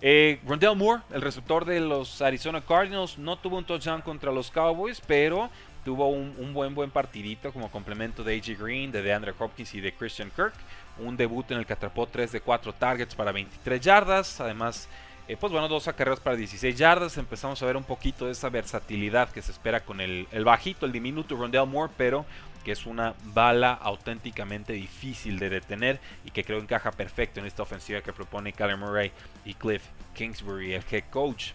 Eh, 0.01 0.39
Rondell 0.45 0.75
Moore, 0.75 1.03
el 1.11 1.21
receptor 1.21 1.63
de 1.65 1.79
los 1.79 2.21
Arizona 2.21 2.61
Cardinals, 2.61 3.17
no 3.17 3.37
tuvo 3.37 3.57
un 3.57 3.65
touchdown 3.65 4.01
contra 4.01 4.31
los 4.31 4.49
Cowboys, 4.49 4.99
pero 5.05 5.49
tuvo 5.85 6.07
un, 6.09 6.53
buen 6.53 6.75
buen 6.75 6.91
partidito 6.91 7.51
como 7.51 7.69
complemento 7.71 8.23
de 8.23 8.35
AJ 8.35 8.59
Green, 8.59 8.91
de 8.91 9.01
DeAndre 9.01 9.33
Hopkins 9.37 9.73
y 9.75 9.81
de 9.81 9.93
Christian 9.93 10.31
Kirk. 10.35 10.53
Un 10.99 11.17
debut 11.17 11.49
en 11.51 11.57
el 11.57 11.65
que 11.65 11.73
atrapó 11.73 12.07
3 12.07 12.31
de 12.31 12.41
4 12.41 12.73
targets 12.73 13.15
para 13.15 13.31
23 13.31 13.81
yardas. 13.81 14.39
Además, 14.41 14.87
eh, 15.27 15.37
pues 15.39 15.51
bueno, 15.51 15.67
dos 15.67 15.87
acarreos 15.87 16.19
para 16.19 16.35
16 16.35 16.77
yardas. 16.77 17.17
Empezamos 17.17 17.61
a 17.61 17.65
ver 17.65 17.77
un 17.77 17.83
poquito 17.83 18.25
de 18.25 18.31
esa 18.31 18.49
versatilidad 18.49 19.29
que 19.29 19.41
se 19.41 19.51
espera 19.51 19.81
con 19.81 20.01
el, 20.01 20.27
bajito, 20.43 20.85
el 20.85 20.91
diminuto 20.91 21.35
Rondell 21.35 21.67
Moore, 21.67 21.93
pero 21.97 22.25
que 22.63 22.71
es 22.71 22.85
una 22.85 23.15
bala 23.23 23.73
auténticamente 23.73 24.73
difícil 24.73 25.39
de 25.39 25.49
detener 25.49 25.99
y 26.25 26.31
que 26.31 26.43
creo 26.43 26.59
encaja 26.59 26.91
perfecto 26.91 27.39
en 27.39 27.47
esta 27.47 27.63
ofensiva 27.63 28.01
que 28.01 28.13
propone 28.13 28.53
Kyler 28.53 28.77
Murray 28.77 29.11
y 29.45 29.55
Cliff 29.55 29.83
Kingsbury, 30.13 30.73
el 30.73 30.83
head 30.91 31.05
coach. 31.09 31.51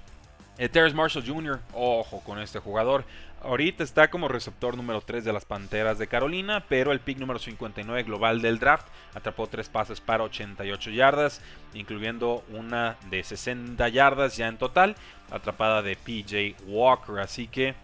Eh, 0.58 0.70
Terrence 0.70 0.96
Marshall 0.96 1.26
Jr., 1.26 1.60
ojo 1.74 2.20
con 2.20 2.38
este 2.38 2.58
jugador. 2.58 3.04
Ahorita 3.42 3.84
está 3.84 4.08
como 4.08 4.26
receptor 4.26 4.74
número 4.74 5.02
3 5.02 5.22
de 5.22 5.32
las 5.32 5.44
Panteras 5.44 5.98
de 5.98 6.06
Carolina, 6.06 6.64
pero 6.66 6.92
el 6.92 7.00
pick 7.00 7.18
número 7.18 7.38
59 7.38 8.04
global 8.04 8.40
del 8.40 8.58
draft 8.58 8.86
atrapó 9.14 9.46
tres 9.46 9.68
pases 9.68 10.00
para 10.00 10.24
88 10.24 10.90
yardas, 10.90 11.42
incluyendo 11.74 12.42
una 12.50 12.96
de 13.10 13.22
60 13.22 13.86
yardas 13.90 14.36
ya 14.38 14.48
en 14.48 14.56
total, 14.56 14.96
atrapada 15.30 15.82
de 15.82 15.94
PJ 15.94 16.56
Walker. 16.66 17.18
Así 17.18 17.46
que 17.48 17.74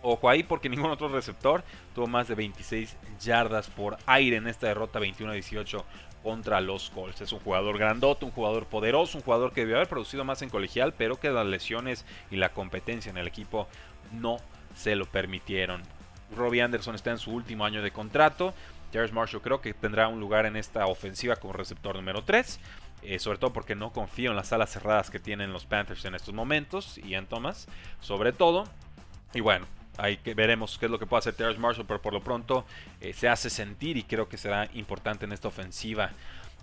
ojo 0.00 0.30
ahí 0.30 0.44
porque 0.44 0.68
ningún 0.70 0.92
otro 0.92 1.08
receptor 1.08 1.64
tuvo 1.96 2.06
más 2.06 2.28
de 2.28 2.36
26 2.36 2.96
yardas 3.20 3.68
por 3.68 3.98
aire 4.06 4.36
en 4.36 4.46
esta 4.46 4.68
derrota 4.68 5.00
21-18 5.00 5.82
contra 6.24 6.60
los 6.60 6.90
Colts. 6.90 7.20
Es 7.20 7.32
un 7.32 7.38
jugador 7.38 7.78
grandote, 7.78 8.24
un 8.24 8.32
jugador 8.32 8.66
poderoso, 8.66 9.18
un 9.18 9.24
jugador 9.24 9.52
que 9.52 9.60
debió 9.60 9.76
haber 9.76 9.88
producido 9.88 10.24
más 10.24 10.42
en 10.42 10.48
colegial, 10.48 10.94
pero 10.94 11.20
que 11.20 11.30
las 11.30 11.46
lesiones 11.46 12.04
y 12.30 12.36
la 12.36 12.48
competencia 12.48 13.10
en 13.10 13.18
el 13.18 13.28
equipo 13.28 13.68
no 14.10 14.38
se 14.74 14.96
lo 14.96 15.04
permitieron. 15.04 15.82
Robbie 16.34 16.62
Anderson 16.62 16.94
está 16.94 17.10
en 17.10 17.18
su 17.18 17.30
último 17.30 17.64
año 17.64 17.82
de 17.82 17.92
contrato. 17.92 18.54
Terrence 18.90 19.14
Marshall 19.14 19.42
creo 19.42 19.60
que 19.60 19.74
tendrá 19.74 20.08
un 20.08 20.18
lugar 20.18 20.46
en 20.46 20.56
esta 20.56 20.86
ofensiva 20.86 21.36
como 21.36 21.52
receptor 21.52 21.94
número 21.94 22.24
3. 22.24 22.58
Eh, 23.02 23.18
sobre 23.18 23.38
todo 23.38 23.52
porque 23.52 23.74
no 23.74 23.92
confío 23.92 24.30
en 24.30 24.36
las 24.36 24.52
alas 24.54 24.70
cerradas 24.70 25.10
que 25.10 25.20
tienen 25.20 25.52
los 25.52 25.66
Panthers 25.66 26.06
en 26.06 26.14
estos 26.14 26.32
momentos. 26.32 26.98
Y 26.98 27.14
en 27.14 27.26
Thomas, 27.26 27.68
sobre 28.00 28.32
todo. 28.32 28.64
Y 29.34 29.40
bueno, 29.40 29.66
ahí 29.96 30.16
que 30.18 30.34
veremos 30.34 30.78
qué 30.78 30.86
es 30.86 30.90
lo 30.90 30.98
que 30.98 31.06
puede 31.06 31.20
hacer 31.20 31.34
Terrence 31.34 31.60
Marshall, 31.60 31.86
pero 31.86 32.00
por 32.02 32.12
lo 32.12 32.22
pronto 32.22 32.64
eh, 33.00 33.12
se 33.12 33.28
hace 33.28 33.50
sentir 33.50 33.96
y 33.96 34.02
creo 34.02 34.28
que 34.28 34.36
será 34.36 34.68
importante 34.74 35.24
en 35.24 35.32
esta 35.32 35.48
ofensiva. 35.48 36.10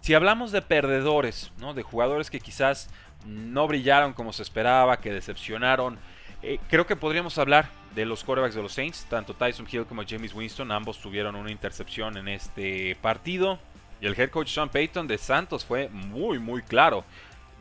Si 0.02 0.14
hablamos 0.14 0.52
de 0.52 0.62
perdedores, 0.62 1.52
¿no? 1.60 1.74
de 1.74 1.84
jugadores 1.84 2.30
que 2.30 2.40
quizás 2.40 2.90
no 3.26 3.68
brillaron 3.68 4.14
como 4.14 4.34
se 4.34 4.44
esperaba, 4.44 4.98
que 4.98 5.14
decepcionaron, 5.14 6.00
eh, 6.44 6.60
creo 6.70 6.88
que 6.88 6.96
podríamos 6.96 7.38
hablar 7.38 7.70
de 7.94 8.06
los 8.06 8.24
quarterbacks 8.24 8.56
de 8.56 8.64
los 8.64 8.74
Saints. 8.74 9.06
Tanto 9.10 9.34
Tyson 9.34 9.68
Hill 9.72 9.86
como 9.86 10.04
James 10.08 10.34
Winston, 10.34 10.72
ambos 10.72 11.00
tuvieron 11.00 11.36
una 11.36 11.52
intercepción 11.52 12.18
en 12.18 12.28
este 12.28 12.96
partido. 13.02 13.60
Y 14.00 14.08
el 14.08 14.20
head 14.20 14.32
coach 14.32 14.50
Sean 14.50 14.70
Payton 14.70 15.08
de 15.08 15.20
Santos 15.20 15.64
fue 15.64 15.88
muy, 15.90 16.40
muy 16.40 16.64
claro. 16.64 17.04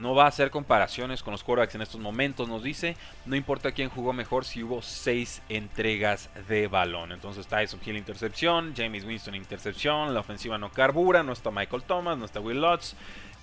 No 0.01 0.15
va 0.15 0.25
a 0.25 0.29
hacer 0.29 0.51
comparaciones 0.51 1.23
con 1.23 1.33
los 1.33 1.45
quarterbacks 1.45 1.75
en 1.75 1.83
estos 1.83 2.01
momentos, 2.01 2.49
nos 2.49 2.63
dice. 2.63 2.97
No 3.27 3.37
importa 3.37 3.73
quién 3.73 3.91
jugó 3.91 4.13
mejor 4.13 4.45
si 4.45 4.63
hubo 4.63 4.81
seis 4.83 5.43
entregas 5.49 6.31
de 6.49 6.67
balón. 6.69 7.13
Entonces 7.13 7.47
Tyson 7.47 7.81
Hill 7.85 7.99
intercepción, 7.99 8.73
James 8.75 9.05
Winston 9.05 9.35
intercepción, 9.35 10.15
la 10.15 10.21
ofensiva 10.21 10.57
no 10.57 10.71
carbura, 10.71 11.23
no 11.23 11.33
está 11.33 11.51
Michael 11.51 11.83
Thomas, 11.83 12.17
no 12.17 12.25
está 12.25 12.41
Will 12.41 12.61
Lutz. 12.61 12.95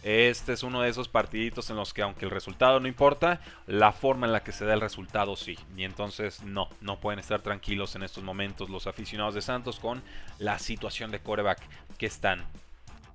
Este 0.04 0.54
es 0.54 0.64
uno 0.64 0.82
de 0.82 0.90
esos 0.90 1.08
partiditos 1.08 1.70
en 1.70 1.76
los 1.76 1.94
que 1.94 2.02
aunque 2.02 2.26
el 2.26 2.32
resultado 2.32 2.80
no 2.80 2.88
importa, 2.88 3.42
la 3.66 3.92
forma 3.92 4.26
en 4.26 4.34
la 4.34 4.42
que 4.42 4.52
se 4.52 4.66
da 4.66 4.74
el 4.74 4.82
resultado 4.82 5.36
sí. 5.36 5.58
Y 5.76 5.84
entonces 5.84 6.44
no, 6.44 6.70
no 6.82 7.00
pueden 7.00 7.20
estar 7.20 7.42
tranquilos 7.42 7.96
en 7.96 8.04
estos 8.04 8.24
momentos 8.24 8.70
los 8.70 8.88
aficionados 8.88 9.36
de 9.36 9.42
Santos 9.42 9.80
con 9.80 10.02
la 10.40 10.58
situación 10.58 11.12
de 11.12 11.20
coreback 11.20 11.62
que 11.98 12.06
están 12.08 12.46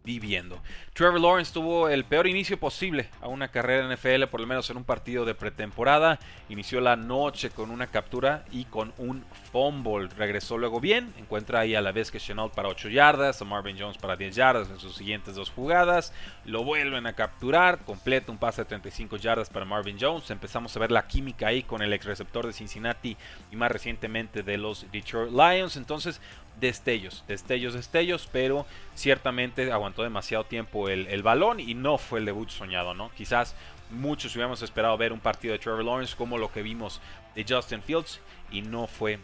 viviendo. 0.04 0.61
Trevor 0.94 1.21
Lawrence 1.21 1.52
tuvo 1.52 1.88
el 1.88 2.04
peor 2.04 2.26
inicio 2.26 2.59
posible 2.59 3.09
a 3.21 3.28
una 3.28 3.49
carrera 3.49 3.87
en 3.87 3.92
NFL, 3.92 4.25
por 4.30 4.40
lo 4.40 4.47
menos 4.47 4.68
en 4.71 4.76
un 4.76 4.85
partido 4.85 5.25
de 5.25 5.35
pretemporada. 5.35 6.18
Inició 6.49 6.80
la 6.80 6.97
noche 6.97 7.50
con 7.50 7.71
una 7.71 7.87
captura 7.87 8.44
y 8.50 8.64
con 8.64 8.92
un 8.99 9.25
fumble. 9.50 10.09
Regresó 10.16 10.59
luego 10.59 10.80
bien, 10.80 11.12
encuentra 11.18 11.61
ahí 11.61 11.75
a 11.75 11.80
la 11.80 11.92
vez 11.92 12.11
que 12.11 12.18
Chenault 12.18 12.54
para 12.54 12.68
8 12.68 12.88
yardas, 12.88 13.40
a 13.40 13.44
Marvin 13.44 13.76
Jones 13.78 13.99
para 13.99 14.16
10 14.16 14.35
yardas 14.35 14.71
en 14.71 14.78
sus 14.78 14.94
siguientes 14.94 15.35
dos 15.35 15.50
jugadas. 15.50 16.12
Lo 16.44 16.64
vuelven 16.64 17.06
a 17.06 17.14
capturar, 17.14 17.78
completa 17.85 18.32
un 18.32 18.38
pase 18.38 18.62
de 18.62 18.66
35 18.66 19.16
yardas 19.16 19.50
para 19.50 19.64
Marvin 19.64 19.97
Jones. 20.00 20.30
Empezamos 20.30 20.76
a 20.76 20.80
ver 20.80 20.90
la 20.90 21.06
química 21.06 21.49
ahí 21.49 21.62
con 21.62 21.82
el 21.82 21.92
ex 21.92 22.04
receptor 22.04 22.47
de 22.47 22.52
Cincinnati 22.52 23.16
y 23.50 23.56
más 23.56 23.71
recientemente 23.71 24.42
de 24.42 24.59
los 24.59 24.90
Detroit 24.90 25.32
Lions. 25.32 25.76
Entonces, 25.76 26.21
destellos, 26.61 27.25
destellos, 27.26 27.75
destellos, 27.75 28.28
pero 28.30 28.66
ciertamente 28.94 29.73
aguantó 29.73 30.02
demasiado 30.02 30.44
tiempo 30.44 30.88
el, 30.88 31.23
balón 31.23 31.61
y 31.61 31.75
no 31.75 31.99
fue 31.99 32.21
el 32.21 32.25
debut 32.25 32.50
soñado, 32.50 32.94
¿no? 32.94 33.11
Quizás 33.16 33.54
muchos 33.90 34.35
hubiéramos 34.35 34.62
esperado 34.62 34.97
ver 34.97 35.12
un 35.12 35.21
partido 35.21 35.52
de 35.52 35.59
Trevor 35.59 35.85
Lawrence 35.85 36.16
como 36.16 36.38
lo 36.38 36.52
que 36.52 36.62
vimos 36.62 37.00
de 37.35 37.44
Justin 37.49 37.82
Fields 37.82 38.21
y 38.50 38.62
no 38.62 38.87
fue 38.87 39.18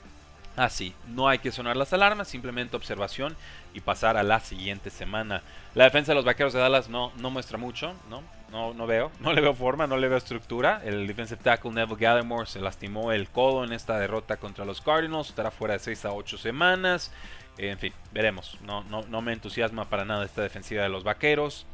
así. 0.56 0.94
No 1.08 1.28
hay 1.28 1.38
que 1.38 1.52
sonar 1.52 1.76
las 1.76 1.92
alarmas, 1.92 2.28
simplemente 2.28 2.76
observación 2.76 3.36
y 3.74 3.80
pasar 3.80 4.16
a 4.16 4.22
la 4.22 4.40
siguiente 4.40 4.90
semana. 4.90 5.42
La 5.74 5.84
defensa 5.84 6.12
de 6.12 6.16
los 6.16 6.24
Vaqueros 6.24 6.52
de 6.52 6.60
Dallas 6.60 6.88
no, 6.88 7.12
no 7.16 7.30
muestra 7.30 7.58
mucho, 7.58 7.94
¿no? 8.10 8.22
No, 8.50 8.72
no 8.74 8.86
veo, 8.86 9.10
no 9.20 9.32
le 9.32 9.40
veo 9.40 9.54
forma, 9.54 9.86
no 9.86 9.96
le 9.96 10.08
veo 10.08 10.18
estructura. 10.18 10.80
El 10.84 11.06
defensive 11.06 11.40
tackle 11.42 11.70
Neville 11.70 11.96
Gallimore 12.00 12.46
se 12.46 12.60
lastimó 12.60 13.12
el 13.12 13.28
codo 13.28 13.64
en 13.64 13.72
esta 13.72 13.98
derrota 13.98 14.36
contra 14.36 14.64
los 14.64 14.80
Cardinals, 14.80 15.28
estará 15.28 15.50
fuera 15.50 15.74
de 15.74 15.80
6 15.80 16.04
a 16.06 16.12
8 16.12 16.38
semanas. 16.38 17.12
En 17.58 17.78
fin, 17.78 17.92
veremos. 18.12 18.56
No, 18.62 18.84
no, 18.84 19.02
no 19.02 19.20
me 19.20 19.32
entusiasma 19.32 19.84
para 19.88 20.04
nada 20.04 20.24
esta 20.24 20.42
defensiva 20.42 20.82
de 20.82 20.88
los 20.88 21.02
Vaqueros. 21.02 21.66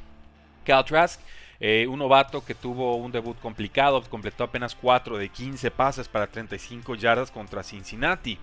Cal 0.65 0.85
Trask, 0.85 1.21
eh, 1.61 1.87
un 1.87 1.99
novato 1.99 2.45
que 2.45 2.55
tuvo 2.55 2.97
un 2.97 3.13
debut 3.13 3.39
complicado, 3.39 4.03
completó 4.09 4.45
apenas 4.45 4.75
4 4.75 5.19
de 5.19 5.29
15 5.29 5.71
pases 5.71 6.09
para 6.09 6.27
35 6.27 6.95
yardas 6.95 7.31
contra 7.31 7.63
Cincinnati. 7.63 8.39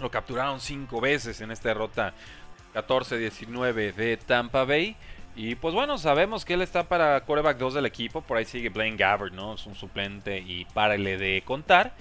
Lo 0.00 0.10
capturaron 0.10 0.60
5 0.60 1.00
veces 1.00 1.40
en 1.40 1.52
esta 1.52 1.68
derrota 1.68 2.12
14-19 2.74 3.94
de 3.94 4.16
Tampa 4.16 4.64
Bay. 4.64 4.96
Y 5.36 5.56
pues 5.56 5.74
bueno, 5.74 5.98
sabemos 5.98 6.44
que 6.44 6.54
él 6.54 6.62
está 6.62 6.84
para 6.84 7.20
coreback 7.22 7.58
2 7.58 7.74
del 7.74 7.86
equipo. 7.86 8.20
Por 8.20 8.36
ahí 8.36 8.44
sigue 8.44 8.68
Blaine 8.68 8.96
Gabbard, 8.96 9.32
¿no? 9.32 9.54
Es 9.54 9.66
un 9.66 9.74
suplente 9.74 10.38
y 10.38 10.64
párale 10.66 11.18
de 11.18 11.42
contar. 11.44 11.92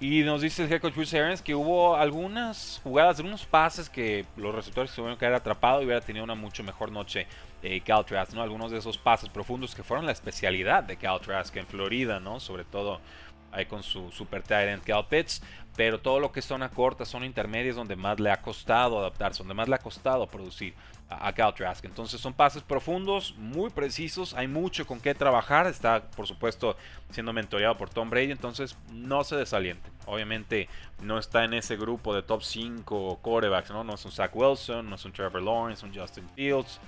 Y 0.00 0.22
nos 0.22 0.42
dice 0.42 0.64
el 0.64 0.72
head 0.72 0.80
coach 0.80 0.94
Bruce 0.94 1.18
Arians 1.18 1.42
que 1.42 1.54
hubo 1.54 1.96
algunas 1.96 2.80
jugadas, 2.84 3.18
algunos 3.18 3.44
pases 3.44 3.90
que 3.90 4.24
los 4.36 4.54
receptores 4.54 4.92
se 4.92 5.00
hubieran 5.00 5.18
quedado 5.18 5.36
atrapado 5.36 5.82
y 5.82 5.86
hubiera 5.86 6.00
tenido 6.00 6.24
una 6.24 6.36
mucho 6.36 6.62
mejor 6.62 6.92
noche 6.92 7.26
eh, 7.62 7.80
Cal 7.80 8.06
Trask, 8.06 8.32
¿no? 8.32 8.42
Algunos 8.42 8.70
de 8.70 8.78
esos 8.78 8.96
pases 8.96 9.28
profundos 9.28 9.74
que 9.74 9.82
fueron 9.82 10.06
la 10.06 10.12
especialidad 10.12 10.84
de 10.84 10.96
Cal 10.96 11.20
Trask 11.20 11.54
en 11.56 11.66
Florida, 11.66 12.20
¿no? 12.20 12.38
Sobre 12.38 12.64
todo 12.64 13.00
ahí 13.50 13.66
con 13.66 13.82
su 13.82 14.12
super 14.12 14.42
tight 14.42 14.82
Cal 14.84 15.06
Pitts 15.08 15.42
pero 15.78 16.00
todo 16.00 16.18
lo 16.18 16.32
que 16.32 16.40
es 16.40 16.44
zona 16.44 16.70
corta, 16.70 17.04
zona 17.04 17.24
intermedia 17.24 17.70
es 17.70 17.76
donde 17.76 17.94
más 17.94 18.18
le 18.18 18.32
ha 18.32 18.42
costado 18.42 18.98
adaptarse, 18.98 19.38
donde 19.38 19.54
más 19.54 19.68
le 19.68 19.76
ha 19.76 19.78
costado 19.78 20.26
producir 20.26 20.74
a, 21.08 21.32
Cal 21.32 21.54
Trask. 21.54 21.84
Entonces 21.84 22.20
son 22.20 22.34
pases 22.34 22.62
profundos, 22.62 23.34
muy 23.36 23.70
precisos, 23.70 24.34
hay 24.34 24.46
mucho 24.46 24.86
con 24.86 25.00
qué 25.00 25.14
trabajar, 25.14 25.66
está 25.66 26.02
por 26.02 26.26
supuesto 26.26 26.76
siendo 27.10 27.32
mentoreado 27.32 27.76
por 27.76 27.90
Tom 27.90 28.10
Brady, 28.10 28.30
entonces 28.30 28.76
no 28.92 29.24
se 29.24 29.36
desaliente. 29.36 29.90
Obviamente 30.06 30.68
no 31.02 31.18
está 31.18 31.44
en 31.44 31.54
ese 31.54 31.76
grupo 31.76 32.14
de 32.14 32.22
top 32.22 32.42
5 32.42 33.18
corebacks, 33.22 33.70
¿no? 33.70 33.84
no 33.84 33.94
es 33.94 34.04
un 34.04 34.12
Zach 34.12 34.34
Wilson, 34.34 34.88
no 34.88 34.96
es 34.96 35.04
un 35.04 35.12
Trevor 35.12 35.42
Lawrence, 35.42 35.84
un 35.84 35.94
Justin 35.94 36.28
Fields 36.34 36.80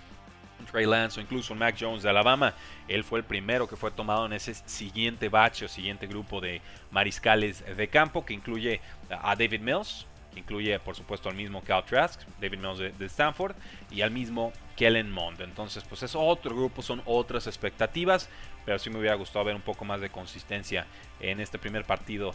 Trey 0.66 0.86
Lance 0.86 1.18
o 1.18 1.22
incluso 1.22 1.54
Mac 1.54 1.76
Jones 1.78 2.02
de 2.02 2.10
Alabama. 2.10 2.54
Él 2.88 3.04
fue 3.04 3.20
el 3.20 3.24
primero 3.24 3.68
que 3.68 3.76
fue 3.76 3.90
tomado 3.90 4.26
en 4.26 4.32
ese 4.32 4.54
siguiente 4.54 5.28
bache 5.28 5.64
o 5.64 5.68
siguiente 5.68 6.06
grupo 6.06 6.40
de 6.40 6.60
mariscales 6.90 7.64
de 7.76 7.88
campo 7.88 8.24
que 8.24 8.34
incluye 8.34 8.80
a 9.10 9.36
David 9.36 9.60
Mills, 9.60 10.06
incluye 10.36 10.78
por 10.80 10.94
supuesto 10.94 11.28
al 11.28 11.34
mismo 11.34 11.62
Cal 11.62 11.84
Trask, 11.84 12.20
David 12.40 12.58
Mills 12.58 12.98
de, 12.98 13.06
Stanford, 13.06 13.54
y 13.90 14.02
al 14.02 14.10
mismo 14.10 14.52
Kellen 14.76 15.10
Mond. 15.10 15.40
Entonces, 15.40 15.84
pues 15.84 16.02
es 16.02 16.14
otro 16.14 16.54
grupo, 16.54 16.82
son 16.82 17.02
otras 17.04 17.46
expectativas, 17.46 18.28
pero 18.64 18.78
sí 18.78 18.90
me 18.90 18.98
hubiera 18.98 19.16
gustado 19.16 19.44
ver 19.44 19.54
un 19.54 19.62
poco 19.62 19.84
más 19.84 20.00
de 20.00 20.10
consistencia 20.10 20.86
en 21.20 21.40
este 21.40 21.58
primer 21.58 21.84
partido 21.84 22.32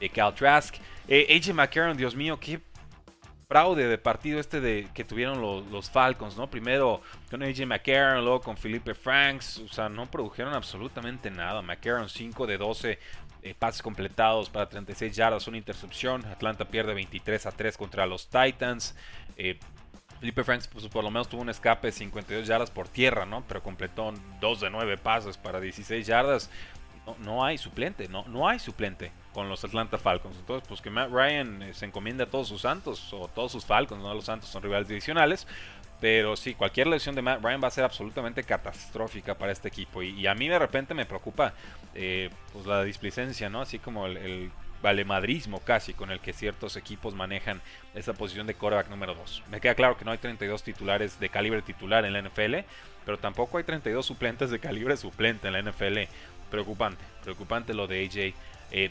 de 0.00 0.08
Cal 0.10 0.34
Trask. 0.34 0.76
Eh, 1.08 1.26
AJ 1.36 1.54
McCarron, 1.54 1.96
Dios 1.96 2.14
mío, 2.14 2.38
qué 2.38 2.60
fraude 3.48 3.88
de 3.88 3.96
partido 3.96 4.38
este 4.38 4.60
de 4.60 4.88
que 4.92 5.04
tuvieron 5.04 5.40
los, 5.40 5.90
Falcons, 5.90 6.36
¿no? 6.36 6.50
Primero 6.50 7.00
con 7.30 7.42
AJ 7.42 7.64
McCarron, 7.66 8.22
luego 8.22 8.42
con 8.42 8.58
Felipe 8.58 8.94
Franks, 8.94 9.58
o 9.58 9.68
sea, 9.68 9.88
no 9.88 10.10
produjeron 10.10 10.52
absolutamente 10.52 11.30
nada. 11.30 11.62
McCarron 11.62 12.10
5 12.10 12.46
de 12.46 12.58
12 12.58 12.98
eh, 13.42 13.54
pases 13.58 13.82
completados 13.82 14.50
para 14.50 14.68
36 14.68 15.14
yardas, 15.14 15.46
una 15.46 15.58
intercepción. 15.58 16.24
Atlanta 16.26 16.64
pierde 16.66 16.94
23 16.94 17.46
a 17.46 17.52
3 17.52 17.76
contra 17.76 18.06
los 18.06 18.28
Titans. 18.28 18.94
Eh, 19.36 19.58
Felipe 20.20 20.42
Franks 20.42 20.66
pues, 20.66 20.86
por 20.88 21.04
lo 21.04 21.10
menos 21.10 21.28
tuvo 21.28 21.42
un 21.42 21.48
escape 21.48 21.88
de 21.88 21.92
52 21.92 22.46
yardas 22.46 22.70
por 22.70 22.88
tierra, 22.88 23.24
¿no? 23.24 23.44
Pero 23.46 23.62
completó 23.62 24.12
2 24.40 24.60
de 24.60 24.70
9 24.70 24.98
pases 24.98 25.36
para 25.36 25.60
16 25.60 26.06
yardas. 26.06 26.50
No, 27.06 27.16
no 27.20 27.44
hay 27.44 27.56
suplente, 27.56 28.08
no, 28.08 28.24
no 28.28 28.48
hay 28.48 28.58
suplente 28.58 29.12
con 29.32 29.48
los 29.48 29.64
Atlanta 29.64 29.98
Falcons. 29.98 30.36
Entonces, 30.36 30.66
pues 30.68 30.80
que 30.80 30.90
Matt 30.90 31.10
Ryan 31.10 31.62
eh, 31.62 31.74
se 31.74 31.86
encomiende 31.86 32.24
a 32.24 32.26
todos 32.26 32.48
sus 32.48 32.62
Santos 32.62 33.12
o 33.12 33.28
todos 33.28 33.52
sus 33.52 33.64
Falcons, 33.64 34.02
no 34.02 34.12
los 34.12 34.24
Santos 34.24 34.50
son 34.50 34.62
rivales 34.62 34.88
divisionales. 34.88 35.46
Pero 36.00 36.36
sí, 36.36 36.54
cualquier 36.54 36.86
lesión 36.86 37.14
de 37.14 37.22
Matt 37.22 37.42
Ryan 37.42 37.60
va 37.62 37.68
a 37.68 37.72
ser 37.72 37.84
absolutamente 37.84 38.44
catastrófica 38.44 39.36
para 39.36 39.50
este 39.50 39.68
equipo. 39.68 40.02
Y, 40.02 40.26
a 40.26 40.34
mí 40.34 40.48
de 40.48 40.58
repente 40.58 40.94
me 40.94 41.06
preocupa 41.06 41.54
eh, 41.94 42.30
pues 42.52 42.66
la 42.66 42.84
displicencia, 42.84 43.48
¿no? 43.48 43.62
Así 43.62 43.78
como 43.78 44.06
el, 44.06 44.50
valemadrismo 44.80 45.58
casi 45.58 45.92
con 45.92 46.12
el 46.12 46.20
que 46.20 46.32
ciertos 46.32 46.76
equipos 46.76 47.12
manejan 47.12 47.60
esa 47.96 48.12
posición 48.12 48.46
de 48.46 48.54
quarterback 48.54 48.88
número 48.88 49.14
2. 49.16 49.42
Me 49.50 49.60
queda 49.60 49.74
claro 49.74 49.96
que 49.96 50.04
no 50.04 50.12
hay 50.12 50.18
32 50.18 50.62
titulares 50.62 51.18
de 51.18 51.28
calibre 51.30 51.62
titular 51.62 52.04
en 52.04 52.12
la 52.12 52.22
NFL, 52.22 52.58
pero 53.04 53.18
tampoco 53.18 53.58
hay 53.58 53.64
32 53.64 54.06
suplentes 54.06 54.50
de 54.50 54.60
calibre 54.60 54.96
suplente 54.96 55.48
en 55.48 55.54
la 55.54 55.62
NFL. 55.62 55.98
Preocupante, 56.48 57.02
preocupante 57.24 57.74
lo 57.74 57.88
de 57.88 58.04
AJ 58.04 58.34
eh, 58.70 58.90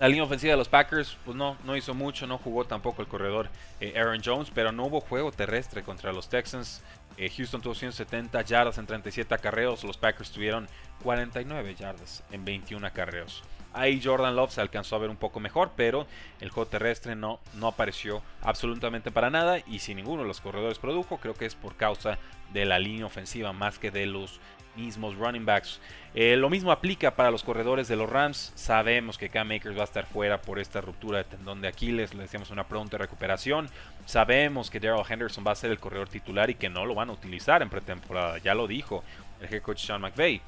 La 0.00 0.08
línea 0.08 0.24
ofensiva 0.24 0.52
de 0.52 0.56
los 0.56 0.70
Packers, 0.70 1.18
pues 1.26 1.36
no, 1.36 1.58
no 1.62 1.76
hizo 1.76 1.92
mucho, 1.92 2.26
no 2.26 2.38
jugó 2.38 2.64
tampoco 2.64 3.02
el 3.02 3.08
corredor 3.08 3.50
eh, 3.80 3.92
Aaron 3.98 4.22
Jones, 4.24 4.50
pero 4.54 4.72
no 4.72 4.86
hubo 4.86 5.02
juego 5.02 5.30
terrestre 5.30 5.82
contra 5.82 6.10
los 6.10 6.30
Texans. 6.30 6.82
Eh, 7.18 7.28
Houston 7.28 7.60
tuvo 7.60 7.74
170 7.74 8.40
yardas 8.40 8.78
en 8.78 8.86
37 8.86 9.34
acarreos, 9.34 9.84
los 9.84 9.98
Packers 9.98 10.30
tuvieron 10.30 10.68
49 11.02 11.74
yardas 11.74 12.24
en 12.30 12.46
21 12.46 12.86
acarreos. 12.86 13.42
Ahí 13.72 14.00
Jordan 14.02 14.34
Love 14.34 14.52
se 14.52 14.60
alcanzó 14.60 14.96
a 14.96 14.98
ver 14.98 15.10
un 15.10 15.16
poco 15.16 15.40
mejor, 15.40 15.70
pero 15.76 16.06
el 16.40 16.50
juego 16.50 16.68
terrestre 16.68 17.14
no, 17.14 17.38
no 17.54 17.68
apareció 17.68 18.22
absolutamente 18.42 19.10
para 19.10 19.30
nada 19.30 19.58
y 19.66 19.78
si 19.78 19.94
ninguno 19.94 20.22
de 20.22 20.28
los 20.28 20.40
corredores 20.40 20.78
produjo, 20.78 21.18
creo 21.18 21.34
que 21.34 21.46
es 21.46 21.54
por 21.54 21.76
causa 21.76 22.18
de 22.52 22.64
la 22.64 22.78
línea 22.78 23.06
ofensiva 23.06 23.52
más 23.52 23.78
que 23.78 23.90
de 23.90 24.06
los 24.06 24.40
mismos 24.76 25.16
running 25.16 25.44
backs. 25.44 25.80
Eh, 26.14 26.36
lo 26.36 26.50
mismo 26.50 26.72
aplica 26.72 27.14
para 27.14 27.30
los 27.30 27.42
corredores 27.42 27.88
de 27.88 27.96
los 27.96 28.10
Rams. 28.10 28.52
Sabemos 28.54 29.18
que 29.18 29.28
Cam 29.28 29.50
Akers 29.52 29.76
va 29.76 29.82
a 29.82 29.84
estar 29.84 30.06
fuera 30.06 30.40
por 30.40 30.58
esta 30.58 30.80
ruptura 30.80 31.18
de 31.18 31.24
tendón 31.24 31.60
de 31.60 31.68
Aquiles. 31.68 32.14
Le 32.14 32.22
decíamos 32.22 32.50
una 32.50 32.64
pronta 32.64 32.98
recuperación. 32.98 33.68
Sabemos 34.06 34.70
que 34.70 34.80
Daryl 34.80 35.04
Henderson 35.08 35.44
va 35.46 35.52
a 35.52 35.56
ser 35.56 35.70
el 35.70 35.78
corredor 35.78 36.08
titular 36.08 36.50
y 36.50 36.54
que 36.54 36.68
no 36.68 36.84
lo 36.86 36.94
van 36.94 37.10
a 37.10 37.12
utilizar 37.12 37.62
en 37.62 37.70
pretemporada. 37.70 38.38
Ya 38.38 38.54
lo 38.54 38.66
dijo 38.66 39.04
el 39.40 39.52
head 39.52 39.62
coach 39.62 39.84
Sean 39.84 40.00
McVay. 40.00 40.40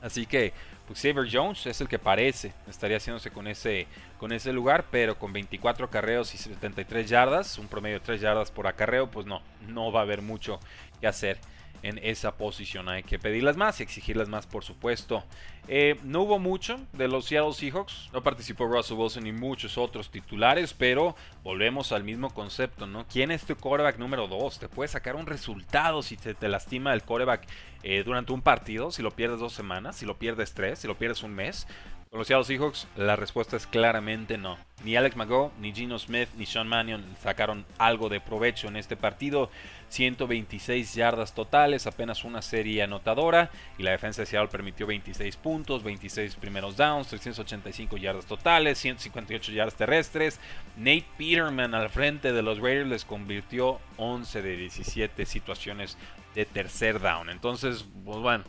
Así 0.00 0.26
que 0.26 0.52
pues 0.86 1.00
Xavier 1.00 1.26
Jones 1.30 1.66
es 1.66 1.80
el 1.80 1.88
que 1.88 1.98
parece 1.98 2.52
estaría 2.68 2.98
haciéndose 2.98 3.30
con 3.30 3.46
ese, 3.46 3.86
con 4.18 4.32
ese 4.32 4.52
lugar, 4.52 4.86
pero 4.90 5.18
con 5.18 5.32
24 5.32 5.86
acarreos 5.86 6.34
y 6.34 6.38
73 6.38 7.08
yardas, 7.08 7.58
un 7.58 7.68
promedio 7.68 7.98
de 7.98 8.04
3 8.04 8.20
yardas 8.20 8.50
por 8.50 8.66
acarreo, 8.66 9.10
pues 9.10 9.26
no, 9.26 9.40
no 9.68 9.90
va 9.90 10.00
a 10.00 10.02
haber 10.02 10.22
mucho 10.22 10.60
que 11.00 11.06
hacer 11.06 11.38
en 11.84 12.00
esa 12.02 12.36
posición. 12.36 12.88
Hay 12.88 13.02
que 13.02 13.18
pedirlas 13.18 13.56
más 13.56 13.78
y 13.78 13.82
exigirlas 13.82 14.28
más, 14.28 14.46
por 14.46 14.64
supuesto. 14.64 15.22
Eh, 15.68 15.96
no 16.02 16.22
hubo 16.22 16.38
mucho 16.38 16.80
de 16.92 17.08
los 17.08 17.26
Seattle 17.26 17.52
Seahawks. 17.52 18.08
No 18.12 18.22
participó 18.22 18.66
Russell 18.66 18.96
Wilson 18.96 19.24
ni 19.24 19.32
muchos 19.32 19.76
otros 19.76 20.10
titulares, 20.10 20.72
pero 20.72 21.14
volvemos 21.42 21.92
al 21.92 22.02
mismo 22.02 22.30
concepto, 22.30 22.86
¿no? 22.86 23.06
¿Quién 23.06 23.30
es 23.30 23.44
tu 23.44 23.54
quarterback 23.54 23.98
número 23.98 24.26
2? 24.26 24.58
Te 24.58 24.68
puede 24.68 24.88
sacar 24.88 25.14
un 25.14 25.26
resultado 25.26 26.02
si 26.02 26.16
te, 26.16 26.34
te 26.34 26.48
lastima 26.48 26.94
el 26.94 27.02
quarterback 27.02 27.46
eh, 27.82 28.02
durante 28.02 28.32
un 28.32 28.40
partido, 28.40 28.90
si 28.90 29.02
lo 29.02 29.10
pierdes 29.10 29.40
dos 29.40 29.52
semanas, 29.52 29.96
si 29.96 30.06
lo 30.06 30.16
pierdes 30.16 30.54
tres, 30.54 30.78
si 30.78 30.88
lo 30.88 30.96
pierdes 30.96 31.22
un 31.22 31.34
mes. 31.34 31.66
Con 32.14 32.20
los 32.20 32.28
Seattle 32.28 32.44
Seahawks, 32.44 32.86
la 32.94 33.16
respuesta 33.16 33.56
es 33.56 33.66
claramente 33.66 34.38
no. 34.38 34.56
Ni 34.84 34.94
Alex 34.94 35.16
Mago, 35.16 35.52
ni 35.58 35.72
Gino 35.72 35.98
Smith, 35.98 36.28
ni 36.36 36.46
Sean 36.46 36.68
Mannion 36.68 37.04
sacaron 37.20 37.66
algo 37.76 38.08
de 38.08 38.20
provecho 38.20 38.68
en 38.68 38.76
este 38.76 38.96
partido. 38.96 39.50
126 39.88 40.94
yardas 40.94 41.34
totales, 41.34 41.88
apenas 41.88 42.22
una 42.22 42.40
serie 42.40 42.84
anotadora. 42.84 43.50
Y 43.78 43.82
la 43.82 43.90
defensa 43.90 44.22
de 44.22 44.26
Seattle 44.26 44.48
permitió 44.48 44.86
26 44.86 45.36
puntos, 45.38 45.82
26 45.82 46.36
primeros 46.36 46.76
downs, 46.76 47.08
385 47.08 47.96
yardas 47.96 48.26
totales, 48.26 48.78
158 48.78 49.50
yardas 49.50 49.74
terrestres. 49.74 50.38
Nate 50.76 51.06
Peterman 51.18 51.74
al 51.74 51.90
frente 51.90 52.32
de 52.32 52.42
los 52.42 52.60
Raiders 52.60 52.88
les 52.88 53.04
convirtió 53.04 53.80
11 53.96 54.40
de 54.40 54.56
17 54.56 55.26
situaciones 55.26 55.98
de 56.36 56.44
tercer 56.44 57.00
down. 57.00 57.28
Entonces, 57.28 57.84
pues 58.04 58.18
bueno 58.18 58.44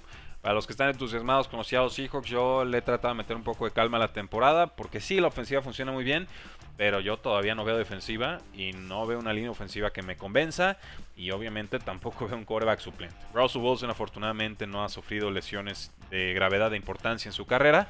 para 0.45 0.53
los 0.53 0.67
que 0.67 0.73
están 0.73 0.89
entusiasmados 0.89 1.47
con 1.47 1.57
los 1.57 1.65
Seahawks, 1.65 2.29
yo 2.29 2.65
le 2.65 2.77
he 2.77 2.81
tratado 2.83 3.15
de 3.15 3.17
meter 3.17 3.35
un 3.35 3.41
poco 3.41 3.65
de 3.65 3.71
calma 3.71 3.97
a 3.97 4.01
la 4.01 4.13
temporada, 4.13 4.67
porque 4.67 5.01
sí, 5.01 5.19
la 5.19 5.25
ofensiva 5.25 5.63
funciona 5.63 5.91
muy 5.91 6.03
bien, 6.03 6.27
pero 6.77 6.99
yo 6.99 7.17
todavía 7.17 7.55
no 7.55 7.65
veo 7.65 7.75
defensiva 7.75 8.41
y 8.53 8.71
no 8.73 9.07
veo 9.07 9.17
una 9.17 9.33
línea 9.33 9.49
ofensiva 9.49 9.89
que 9.89 10.03
me 10.03 10.17
convenza 10.17 10.77
y 11.17 11.31
obviamente 11.31 11.79
tampoco 11.79 12.27
veo 12.27 12.37
un 12.37 12.45
quarterback 12.45 12.79
suplente. 12.79 13.15
Russell 13.33 13.63
Wilson 13.63 13.89
afortunadamente 13.89 14.67
no 14.67 14.83
ha 14.83 14.89
sufrido 14.89 15.31
lesiones 15.31 15.91
de 16.11 16.35
gravedad 16.35 16.69
de 16.69 16.77
importancia 16.77 17.27
en 17.27 17.33
su 17.33 17.47
carrera, 17.47 17.87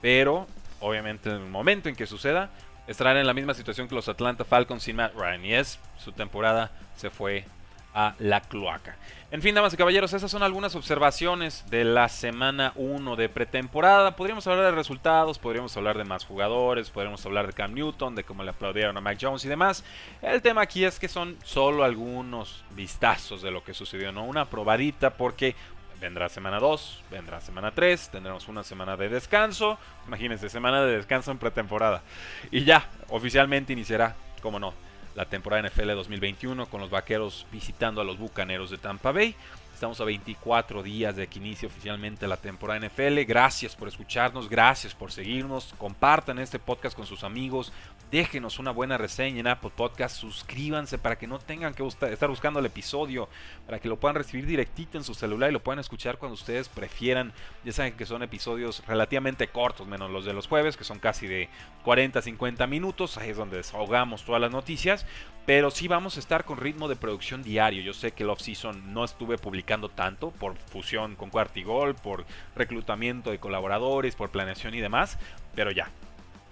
pero 0.00 0.46
obviamente 0.80 1.28
en 1.28 1.36
el 1.36 1.50
momento 1.50 1.90
en 1.90 1.96
que 1.96 2.06
suceda 2.06 2.48
estarán 2.86 3.18
en 3.18 3.26
la 3.26 3.34
misma 3.34 3.52
situación 3.52 3.88
que 3.88 3.94
los 3.94 4.08
Atlanta 4.08 4.44
Falcons 4.44 4.84
sin 4.84 4.96
Matt 4.96 5.12
Ryan 5.16 5.44
y 5.44 5.52
es 5.52 5.78
su 5.98 6.12
temporada 6.12 6.70
se 6.96 7.10
fue 7.10 7.44
a 7.94 8.14
la 8.18 8.40
cloaca. 8.40 8.96
En 9.32 9.42
fin, 9.42 9.54
damas 9.54 9.72
y 9.72 9.76
caballeros, 9.76 10.12
esas 10.12 10.30
son 10.30 10.42
algunas 10.42 10.74
observaciones 10.74 11.64
de 11.70 11.84
la 11.84 12.08
semana 12.08 12.72
1 12.74 13.14
de 13.14 13.28
pretemporada. 13.28 14.16
Podríamos 14.16 14.44
hablar 14.48 14.64
de 14.64 14.72
resultados, 14.72 15.38
podríamos 15.38 15.76
hablar 15.76 15.96
de 15.96 16.04
más 16.04 16.24
jugadores, 16.24 16.90
podríamos 16.90 17.24
hablar 17.24 17.46
de 17.46 17.52
Cam 17.52 17.72
Newton, 17.74 18.16
de 18.16 18.24
cómo 18.24 18.42
le 18.42 18.50
aplaudieron 18.50 18.96
a 18.96 19.00
Mac 19.00 19.18
Jones 19.20 19.44
y 19.44 19.48
demás. 19.48 19.84
El 20.20 20.42
tema 20.42 20.62
aquí 20.62 20.84
es 20.84 20.98
que 20.98 21.06
son 21.06 21.36
solo 21.44 21.84
algunos 21.84 22.64
vistazos 22.70 23.40
de 23.40 23.52
lo 23.52 23.62
que 23.62 23.72
sucedió, 23.72 24.10
¿no? 24.10 24.24
Una 24.24 24.46
probadita 24.46 25.10
porque 25.10 25.54
vendrá 26.00 26.28
semana 26.28 26.58
2, 26.58 27.04
vendrá 27.10 27.40
semana 27.40 27.72
3, 27.72 28.08
tendremos 28.10 28.48
una 28.48 28.64
semana 28.64 28.96
de 28.96 29.10
descanso. 29.10 29.78
Imagínense, 30.08 30.48
semana 30.48 30.82
de 30.82 30.96
descanso 30.96 31.30
en 31.30 31.38
pretemporada. 31.38 32.02
Y 32.50 32.64
ya, 32.64 32.88
oficialmente 33.10 33.72
iniciará, 33.72 34.16
como 34.42 34.58
no, 34.58 34.74
la 35.20 35.26
temporada 35.26 35.68
NFL 35.68 35.88
2021 35.88 36.64
con 36.64 36.80
los 36.80 36.88
Vaqueros 36.88 37.46
visitando 37.52 38.00
a 38.00 38.04
los 38.04 38.18
Bucaneros 38.18 38.70
de 38.70 38.78
Tampa 38.78 39.12
Bay. 39.12 39.34
Estamos 39.74 40.00
a 40.00 40.04
24 40.04 40.82
días 40.82 41.14
de 41.14 41.26
que 41.26 41.38
inicie 41.38 41.68
oficialmente 41.68 42.26
la 42.26 42.38
temporada 42.38 42.80
NFL. 42.86 43.20
Gracias 43.28 43.76
por 43.76 43.88
escucharnos, 43.88 44.48
gracias 44.48 44.94
por 44.94 45.12
seguirnos. 45.12 45.74
Compartan 45.76 46.38
este 46.38 46.58
podcast 46.58 46.96
con 46.96 47.04
sus 47.04 47.22
amigos. 47.22 47.70
Déjenos 48.10 48.58
una 48.58 48.72
buena 48.72 48.98
reseña 48.98 49.38
en 49.38 49.46
Apple 49.46 49.70
Podcast. 49.76 50.16
Suscríbanse 50.16 50.98
para 50.98 51.16
que 51.16 51.28
no 51.28 51.38
tengan 51.38 51.74
que 51.74 51.86
estar 51.86 52.28
buscando 52.28 52.58
el 52.58 52.66
episodio. 52.66 53.28
Para 53.66 53.78
que 53.78 53.88
lo 53.88 54.00
puedan 54.00 54.16
recibir 54.16 54.46
directito 54.46 54.98
en 54.98 55.04
su 55.04 55.14
celular 55.14 55.50
y 55.50 55.52
lo 55.52 55.62
puedan 55.62 55.78
escuchar 55.78 56.18
cuando 56.18 56.34
ustedes 56.34 56.68
prefieran. 56.68 57.32
Ya 57.64 57.70
saben 57.70 57.92
que 57.92 58.06
son 58.06 58.24
episodios 58.24 58.82
relativamente 58.88 59.46
cortos, 59.46 59.86
menos 59.86 60.10
los 60.10 60.24
de 60.24 60.32
los 60.32 60.48
jueves, 60.48 60.76
que 60.76 60.82
son 60.82 60.98
casi 60.98 61.28
de 61.28 61.48
40, 61.84 62.20
50 62.20 62.66
minutos. 62.66 63.16
Ahí 63.16 63.30
es 63.30 63.36
donde 63.36 63.58
desahogamos 63.58 64.24
todas 64.24 64.40
las 64.40 64.50
noticias. 64.50 65.06
Pero 65.46 65.70
sí 65.70 65.86
vamos 65.86 66.16
a 66.16 66.20
estar 66.20 66.44
con 66.44 66.58
ritmo 66.58 66.88
de 66.88 66.96
producción 66.96 67.44
diario. 67.44 67.80
Yo 67.80 67.94
sé 67.94 68.10
que 68.10 68.24
el 68.24 68.30
off-season 68.30 68.92
no 68.92 69.04
estuve 69.04 69.38
publicando 69.38 69.88
tanto 69.88 70.32
por 70.32 70.56
fusión 70.56 71.14
con 71.14 71.30
Cuartigol, 71.30 71.94
por 71.94 72.26
reclutamiento 72.56 73.30
de 73.30 73.38
colaboradores, 73.38 74.16
por 74.16 74.30
planeación 74.30 74.74
y 74.74 74.80
demás. 74.80 75.16
Pero 75.54 75.70
ya, 75.70 75.90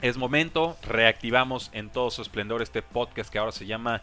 es 0.03 0.17
momento. 0.17 0.77
Reactivamos 0.83 1.71
en 1.73 1.91
todo 1.91 2.11
su 2.11 2.23
esplendor 2.23 2.63
este 2.63 2.83
podcast 2.83 3.31
que 3.31 3.39
ahora 3.39 3.53
se 3.53 3.67
llama 3.67 4.03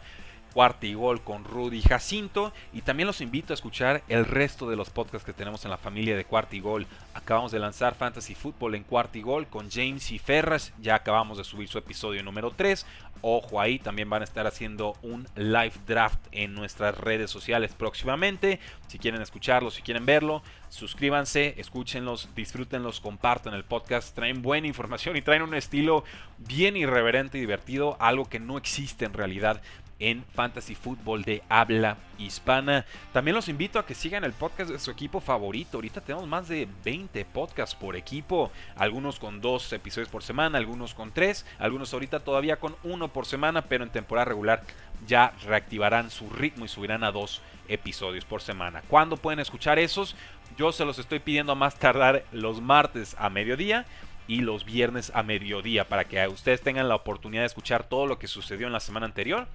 Cuarta 0.56 0.86
y 0.86 0.94
Gol 0.94 1.22
con 1.22 1.44
Rudy 1.44 1.82
Jacinto. 1.82 2.50
Y 2.72 2.80
también 2.80 3.06
los 3.06 3.20
invito 3.20 3.52
a 3.52 3.56
escuchar 3.56 4.02
el 4.08 4.24
resto 4.24 4.70
de 4.70 4.76
los 4.76 4.88
podcasts 4.88 5.26
que 5.26 5.34
tenemos 5.34 5.66
en 5.66 5.70
la 5.70 5.76
familia 5.76 6.16
de 6.16 6.24
Cuarta 6.24 6.56
y 6.56 6.60
Gol. 6.60 6.86
Acabamos 7.12 7.52
de 7.52 7.58
lanzar 7.58 7.94
Fantasy 7.94 8.34
Football 8.34 8.74
en 8.74 8.82
Cuarta 8.82 9.18
y 9.18 9.20
Gol 9.20 9.48
con 9.48 9.70
James 9.70 10.10
y 10.12 10.18
Ferras. 10.18 10.72
Ya 10.80 10.94
acabamos 10.94 11.36
de 11.36 11.44
subir 11.44 11.68
su 11.68 11.76
episodio 11.76 12.22
número 12.22 12.52
3. 12.52 12.86
Ojo 13.20 13.60
ahí, 13.60 13.78
también 13.78 14.08
van 14.08 14.22
a 14.22 14.24
estar 14.24 14.46
haciendo 14.46 14.94
un 15.02 15.28
live 15.34 15.74
draft 15.86 16.20
en 16.32 16.54
nuestras 16.54 16.96
redes 16.96 17.30
sociales 17.30 17.74
próximamente. 17.74 18.58
Si 18.86 18.98
quieren 18.98 19.20
escucharlo, 19.20 19.70
si 19.70 19.82
quieren 19.82 20.06
verlo, 20.06 20.42
suscríbanse, 20.70 21.54
escúchenlos, 21.58 22.30
disfrútenlos, 22.34 23.00
compartan 23.00 23.52
el 23.52 23.64
podcast. 23.64 24.14
Traen 24.14 24.40
buena 24.40 24.68
información 24.68 25.18
y 25.18 25.22
traen 25.22 25.42
un 25.42 25.54
estilo 25.54 26.04
bien 26.38 26.78
irreverente 26.78 27.36
y 27.36 27.42
divertido, 27.42 27.98
algo 28.00 28.24
que 28.24 28.40
no 28.40 28.56
existe 28.56 29.04
en 29.04 29.12
realidad 29.12 29.60
en 29.98 30.24
Fantasy 30.34 30.74
Football 30.74 31.22
de 31.22 31.42
habla 31.48 31.96
hispana. 32.18 32.84
También 33.12 33.34
los 33.34 33.48
invito 33.48 33.78
a 33.78 33.86
que 33.86 33.94
sigan 33.94 34.24
el 34.24 34.32
podcast 34.32 34.70
de 34.70 34.78
su 34.78 34.90
equipo 34.90 35.20
favorito. 35.20 35.78
Ahorita 35.78 36.00
tenemos 36.00 36.26
más 36.26 36.48
de 36.48 36.68
20 36.84 37.24
podcasts 37.26 37.74
por 37.74 37.96
equipo, 37.96 38.50
algunos 38.76 39.18
con 39.18 39.40
dos 39.40 39.72
episodios 39.72 40.08
por 40.08 40.22
semana, 40.22 40.58
algunos 40.58 40.94
con 40.94 41.12
tres, 41.12 41.46
algunos 41.58 41.92
ahorita 41.92 42.20
todavía 42.20 42.56
con 42.56 42.76
uno 42.84 43.08
por 43.08 43.26
semana, 43.26 43.62
pero 43.62 43.84
en 43.84 43.90
temporada 43.90 44.26
regular 44.26 44.62
ya 45.06 45.32
reactivarán 45.44 46.10
su 46.10 46.28
ritmo 46.30 46.64
y 46.64 46.68
subirán 46.68 47.04
a 47.04 47.12
dos 47.12 47.42
episodios 47.68 48.24
por 48.24 48.42
semana. 48.42 48.82
¿Cuándo 48.88 49.16
pueden 49.16 49.40
escuchar 49.40 49.78
esos? 49.78 50.16
Yo 50.56 50.72
se 50.72 50.84
los 50.84 50.98
estoy 50.98 51.18
pidiendo 51.18 51.52
a 51.52 51.56
más 51.56 51.78
tardar 51.78 52.24
los 52.32 52.60
martes 52.60 53.14
a 53.18 53.28
mediodía 53.28 53.84
y 54.28 54.40
los 54.40 54.64
viernes 54.64 55.12
a 55.14 55.22
mediodía 55.22 55.86
para 55.88 56.04
que 56.04 56.26
ustedes 56.28 56.60
tengan 56.60 56.88
la 56.88 56.96
oportunidad 56.96 57.42
de 57.42 57.46
escuchar 57.46 57.84
todo 57.84 58.06
lo 58.06 58.18
que 58.18 58.26
sucedió 58.26 58.66
en 58.66 58.72
la 58.72 58.80
semana 58.80 59.06
anterior 59.06 59.46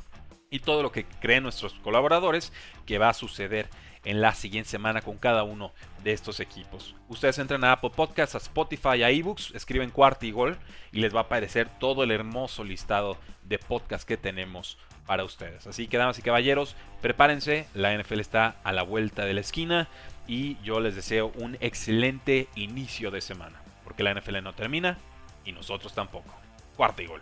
y 0.52 0.60
todo 0.60 0.84
lo 0.84 0.92
que 0.92 1.06
creen 1.06 1.44
nuestros 1.44 1.74
colaboradores 1.76 2.54
que 2.86 3.00
va 3.00 3.10
a 3.10 3.14
suceder 3.14 3.70
en 4.04 4.20
la 4.20 4.36
siguiente 4.36 4.70
semana 4.70 5.02
con 5.02 5.18
cada 5.18 5.44
uno 5.44 5.72
de 6.04 6.12
estos 6.12 6.40
equipos. 6.40 6.96
Ustedes 7.08 7.40
entran 7.40 7.64
a 7.64 7.72
Apple 7.72 7.92
Podcasts, 7.96 8.36
a 8.36 8.40
Spotify, 8.40 9.04
a 9.04 9.10
eBooks, 9.10 9.52
escriben 9.56 9.92
cuarto 9.92 10.26
y 10.26 10.32
gol 10.32 10.58
y 10.92 11.00
les 11.00 11.16
va 11.16 11.20
a 11.22 11.24
aparecer 11.24 11.70
todo 11.80 12.04
el 12.04 12.12
hermoso 12.12 12.64
listado 12.64 13.18
de 13.44 13.60
podcasts 13.60 14.06
que 14.06 14.18
tenemos 14.18 14.78
para 15.06 15.24
ustedes. 15.24 15.68
Así 15.68 15.88
que 15.88 15.98
damas 15.98 16.20
y 16.20 16.22
caballeros, 16.22 16.76
prepárense, 17.02 17.68
la 17.74 17.98
NFL 17.98 18.20
está 18.20 18.56
a 18.64 18.74
la 18.74 18.84
vuelta 18.84 19.26
de 19.26 19.34
la 19.34 19.42
esquina 19.42 19.88
y 20.28 20.58
yo 20.64 20.82
les 20.82 20.96
deseo 20.96 21.32
un 21.36 21.58
excelente 21.62 22.50
inicio 22.56 23.10
de 23.10 23.22
semana, 23.22 23.62
porque 23.86 24.04
la 24.04 24.14
NFL 24.14 24.42
no 24.44 24.54
termina 24.54 24.98
y 25.46 25.54
nosotros 25.54 25.94
tampoco. 25.94 26.34
Cuarto 26.76 27.02
y 27.04 27.08
gol. 27.08 27.22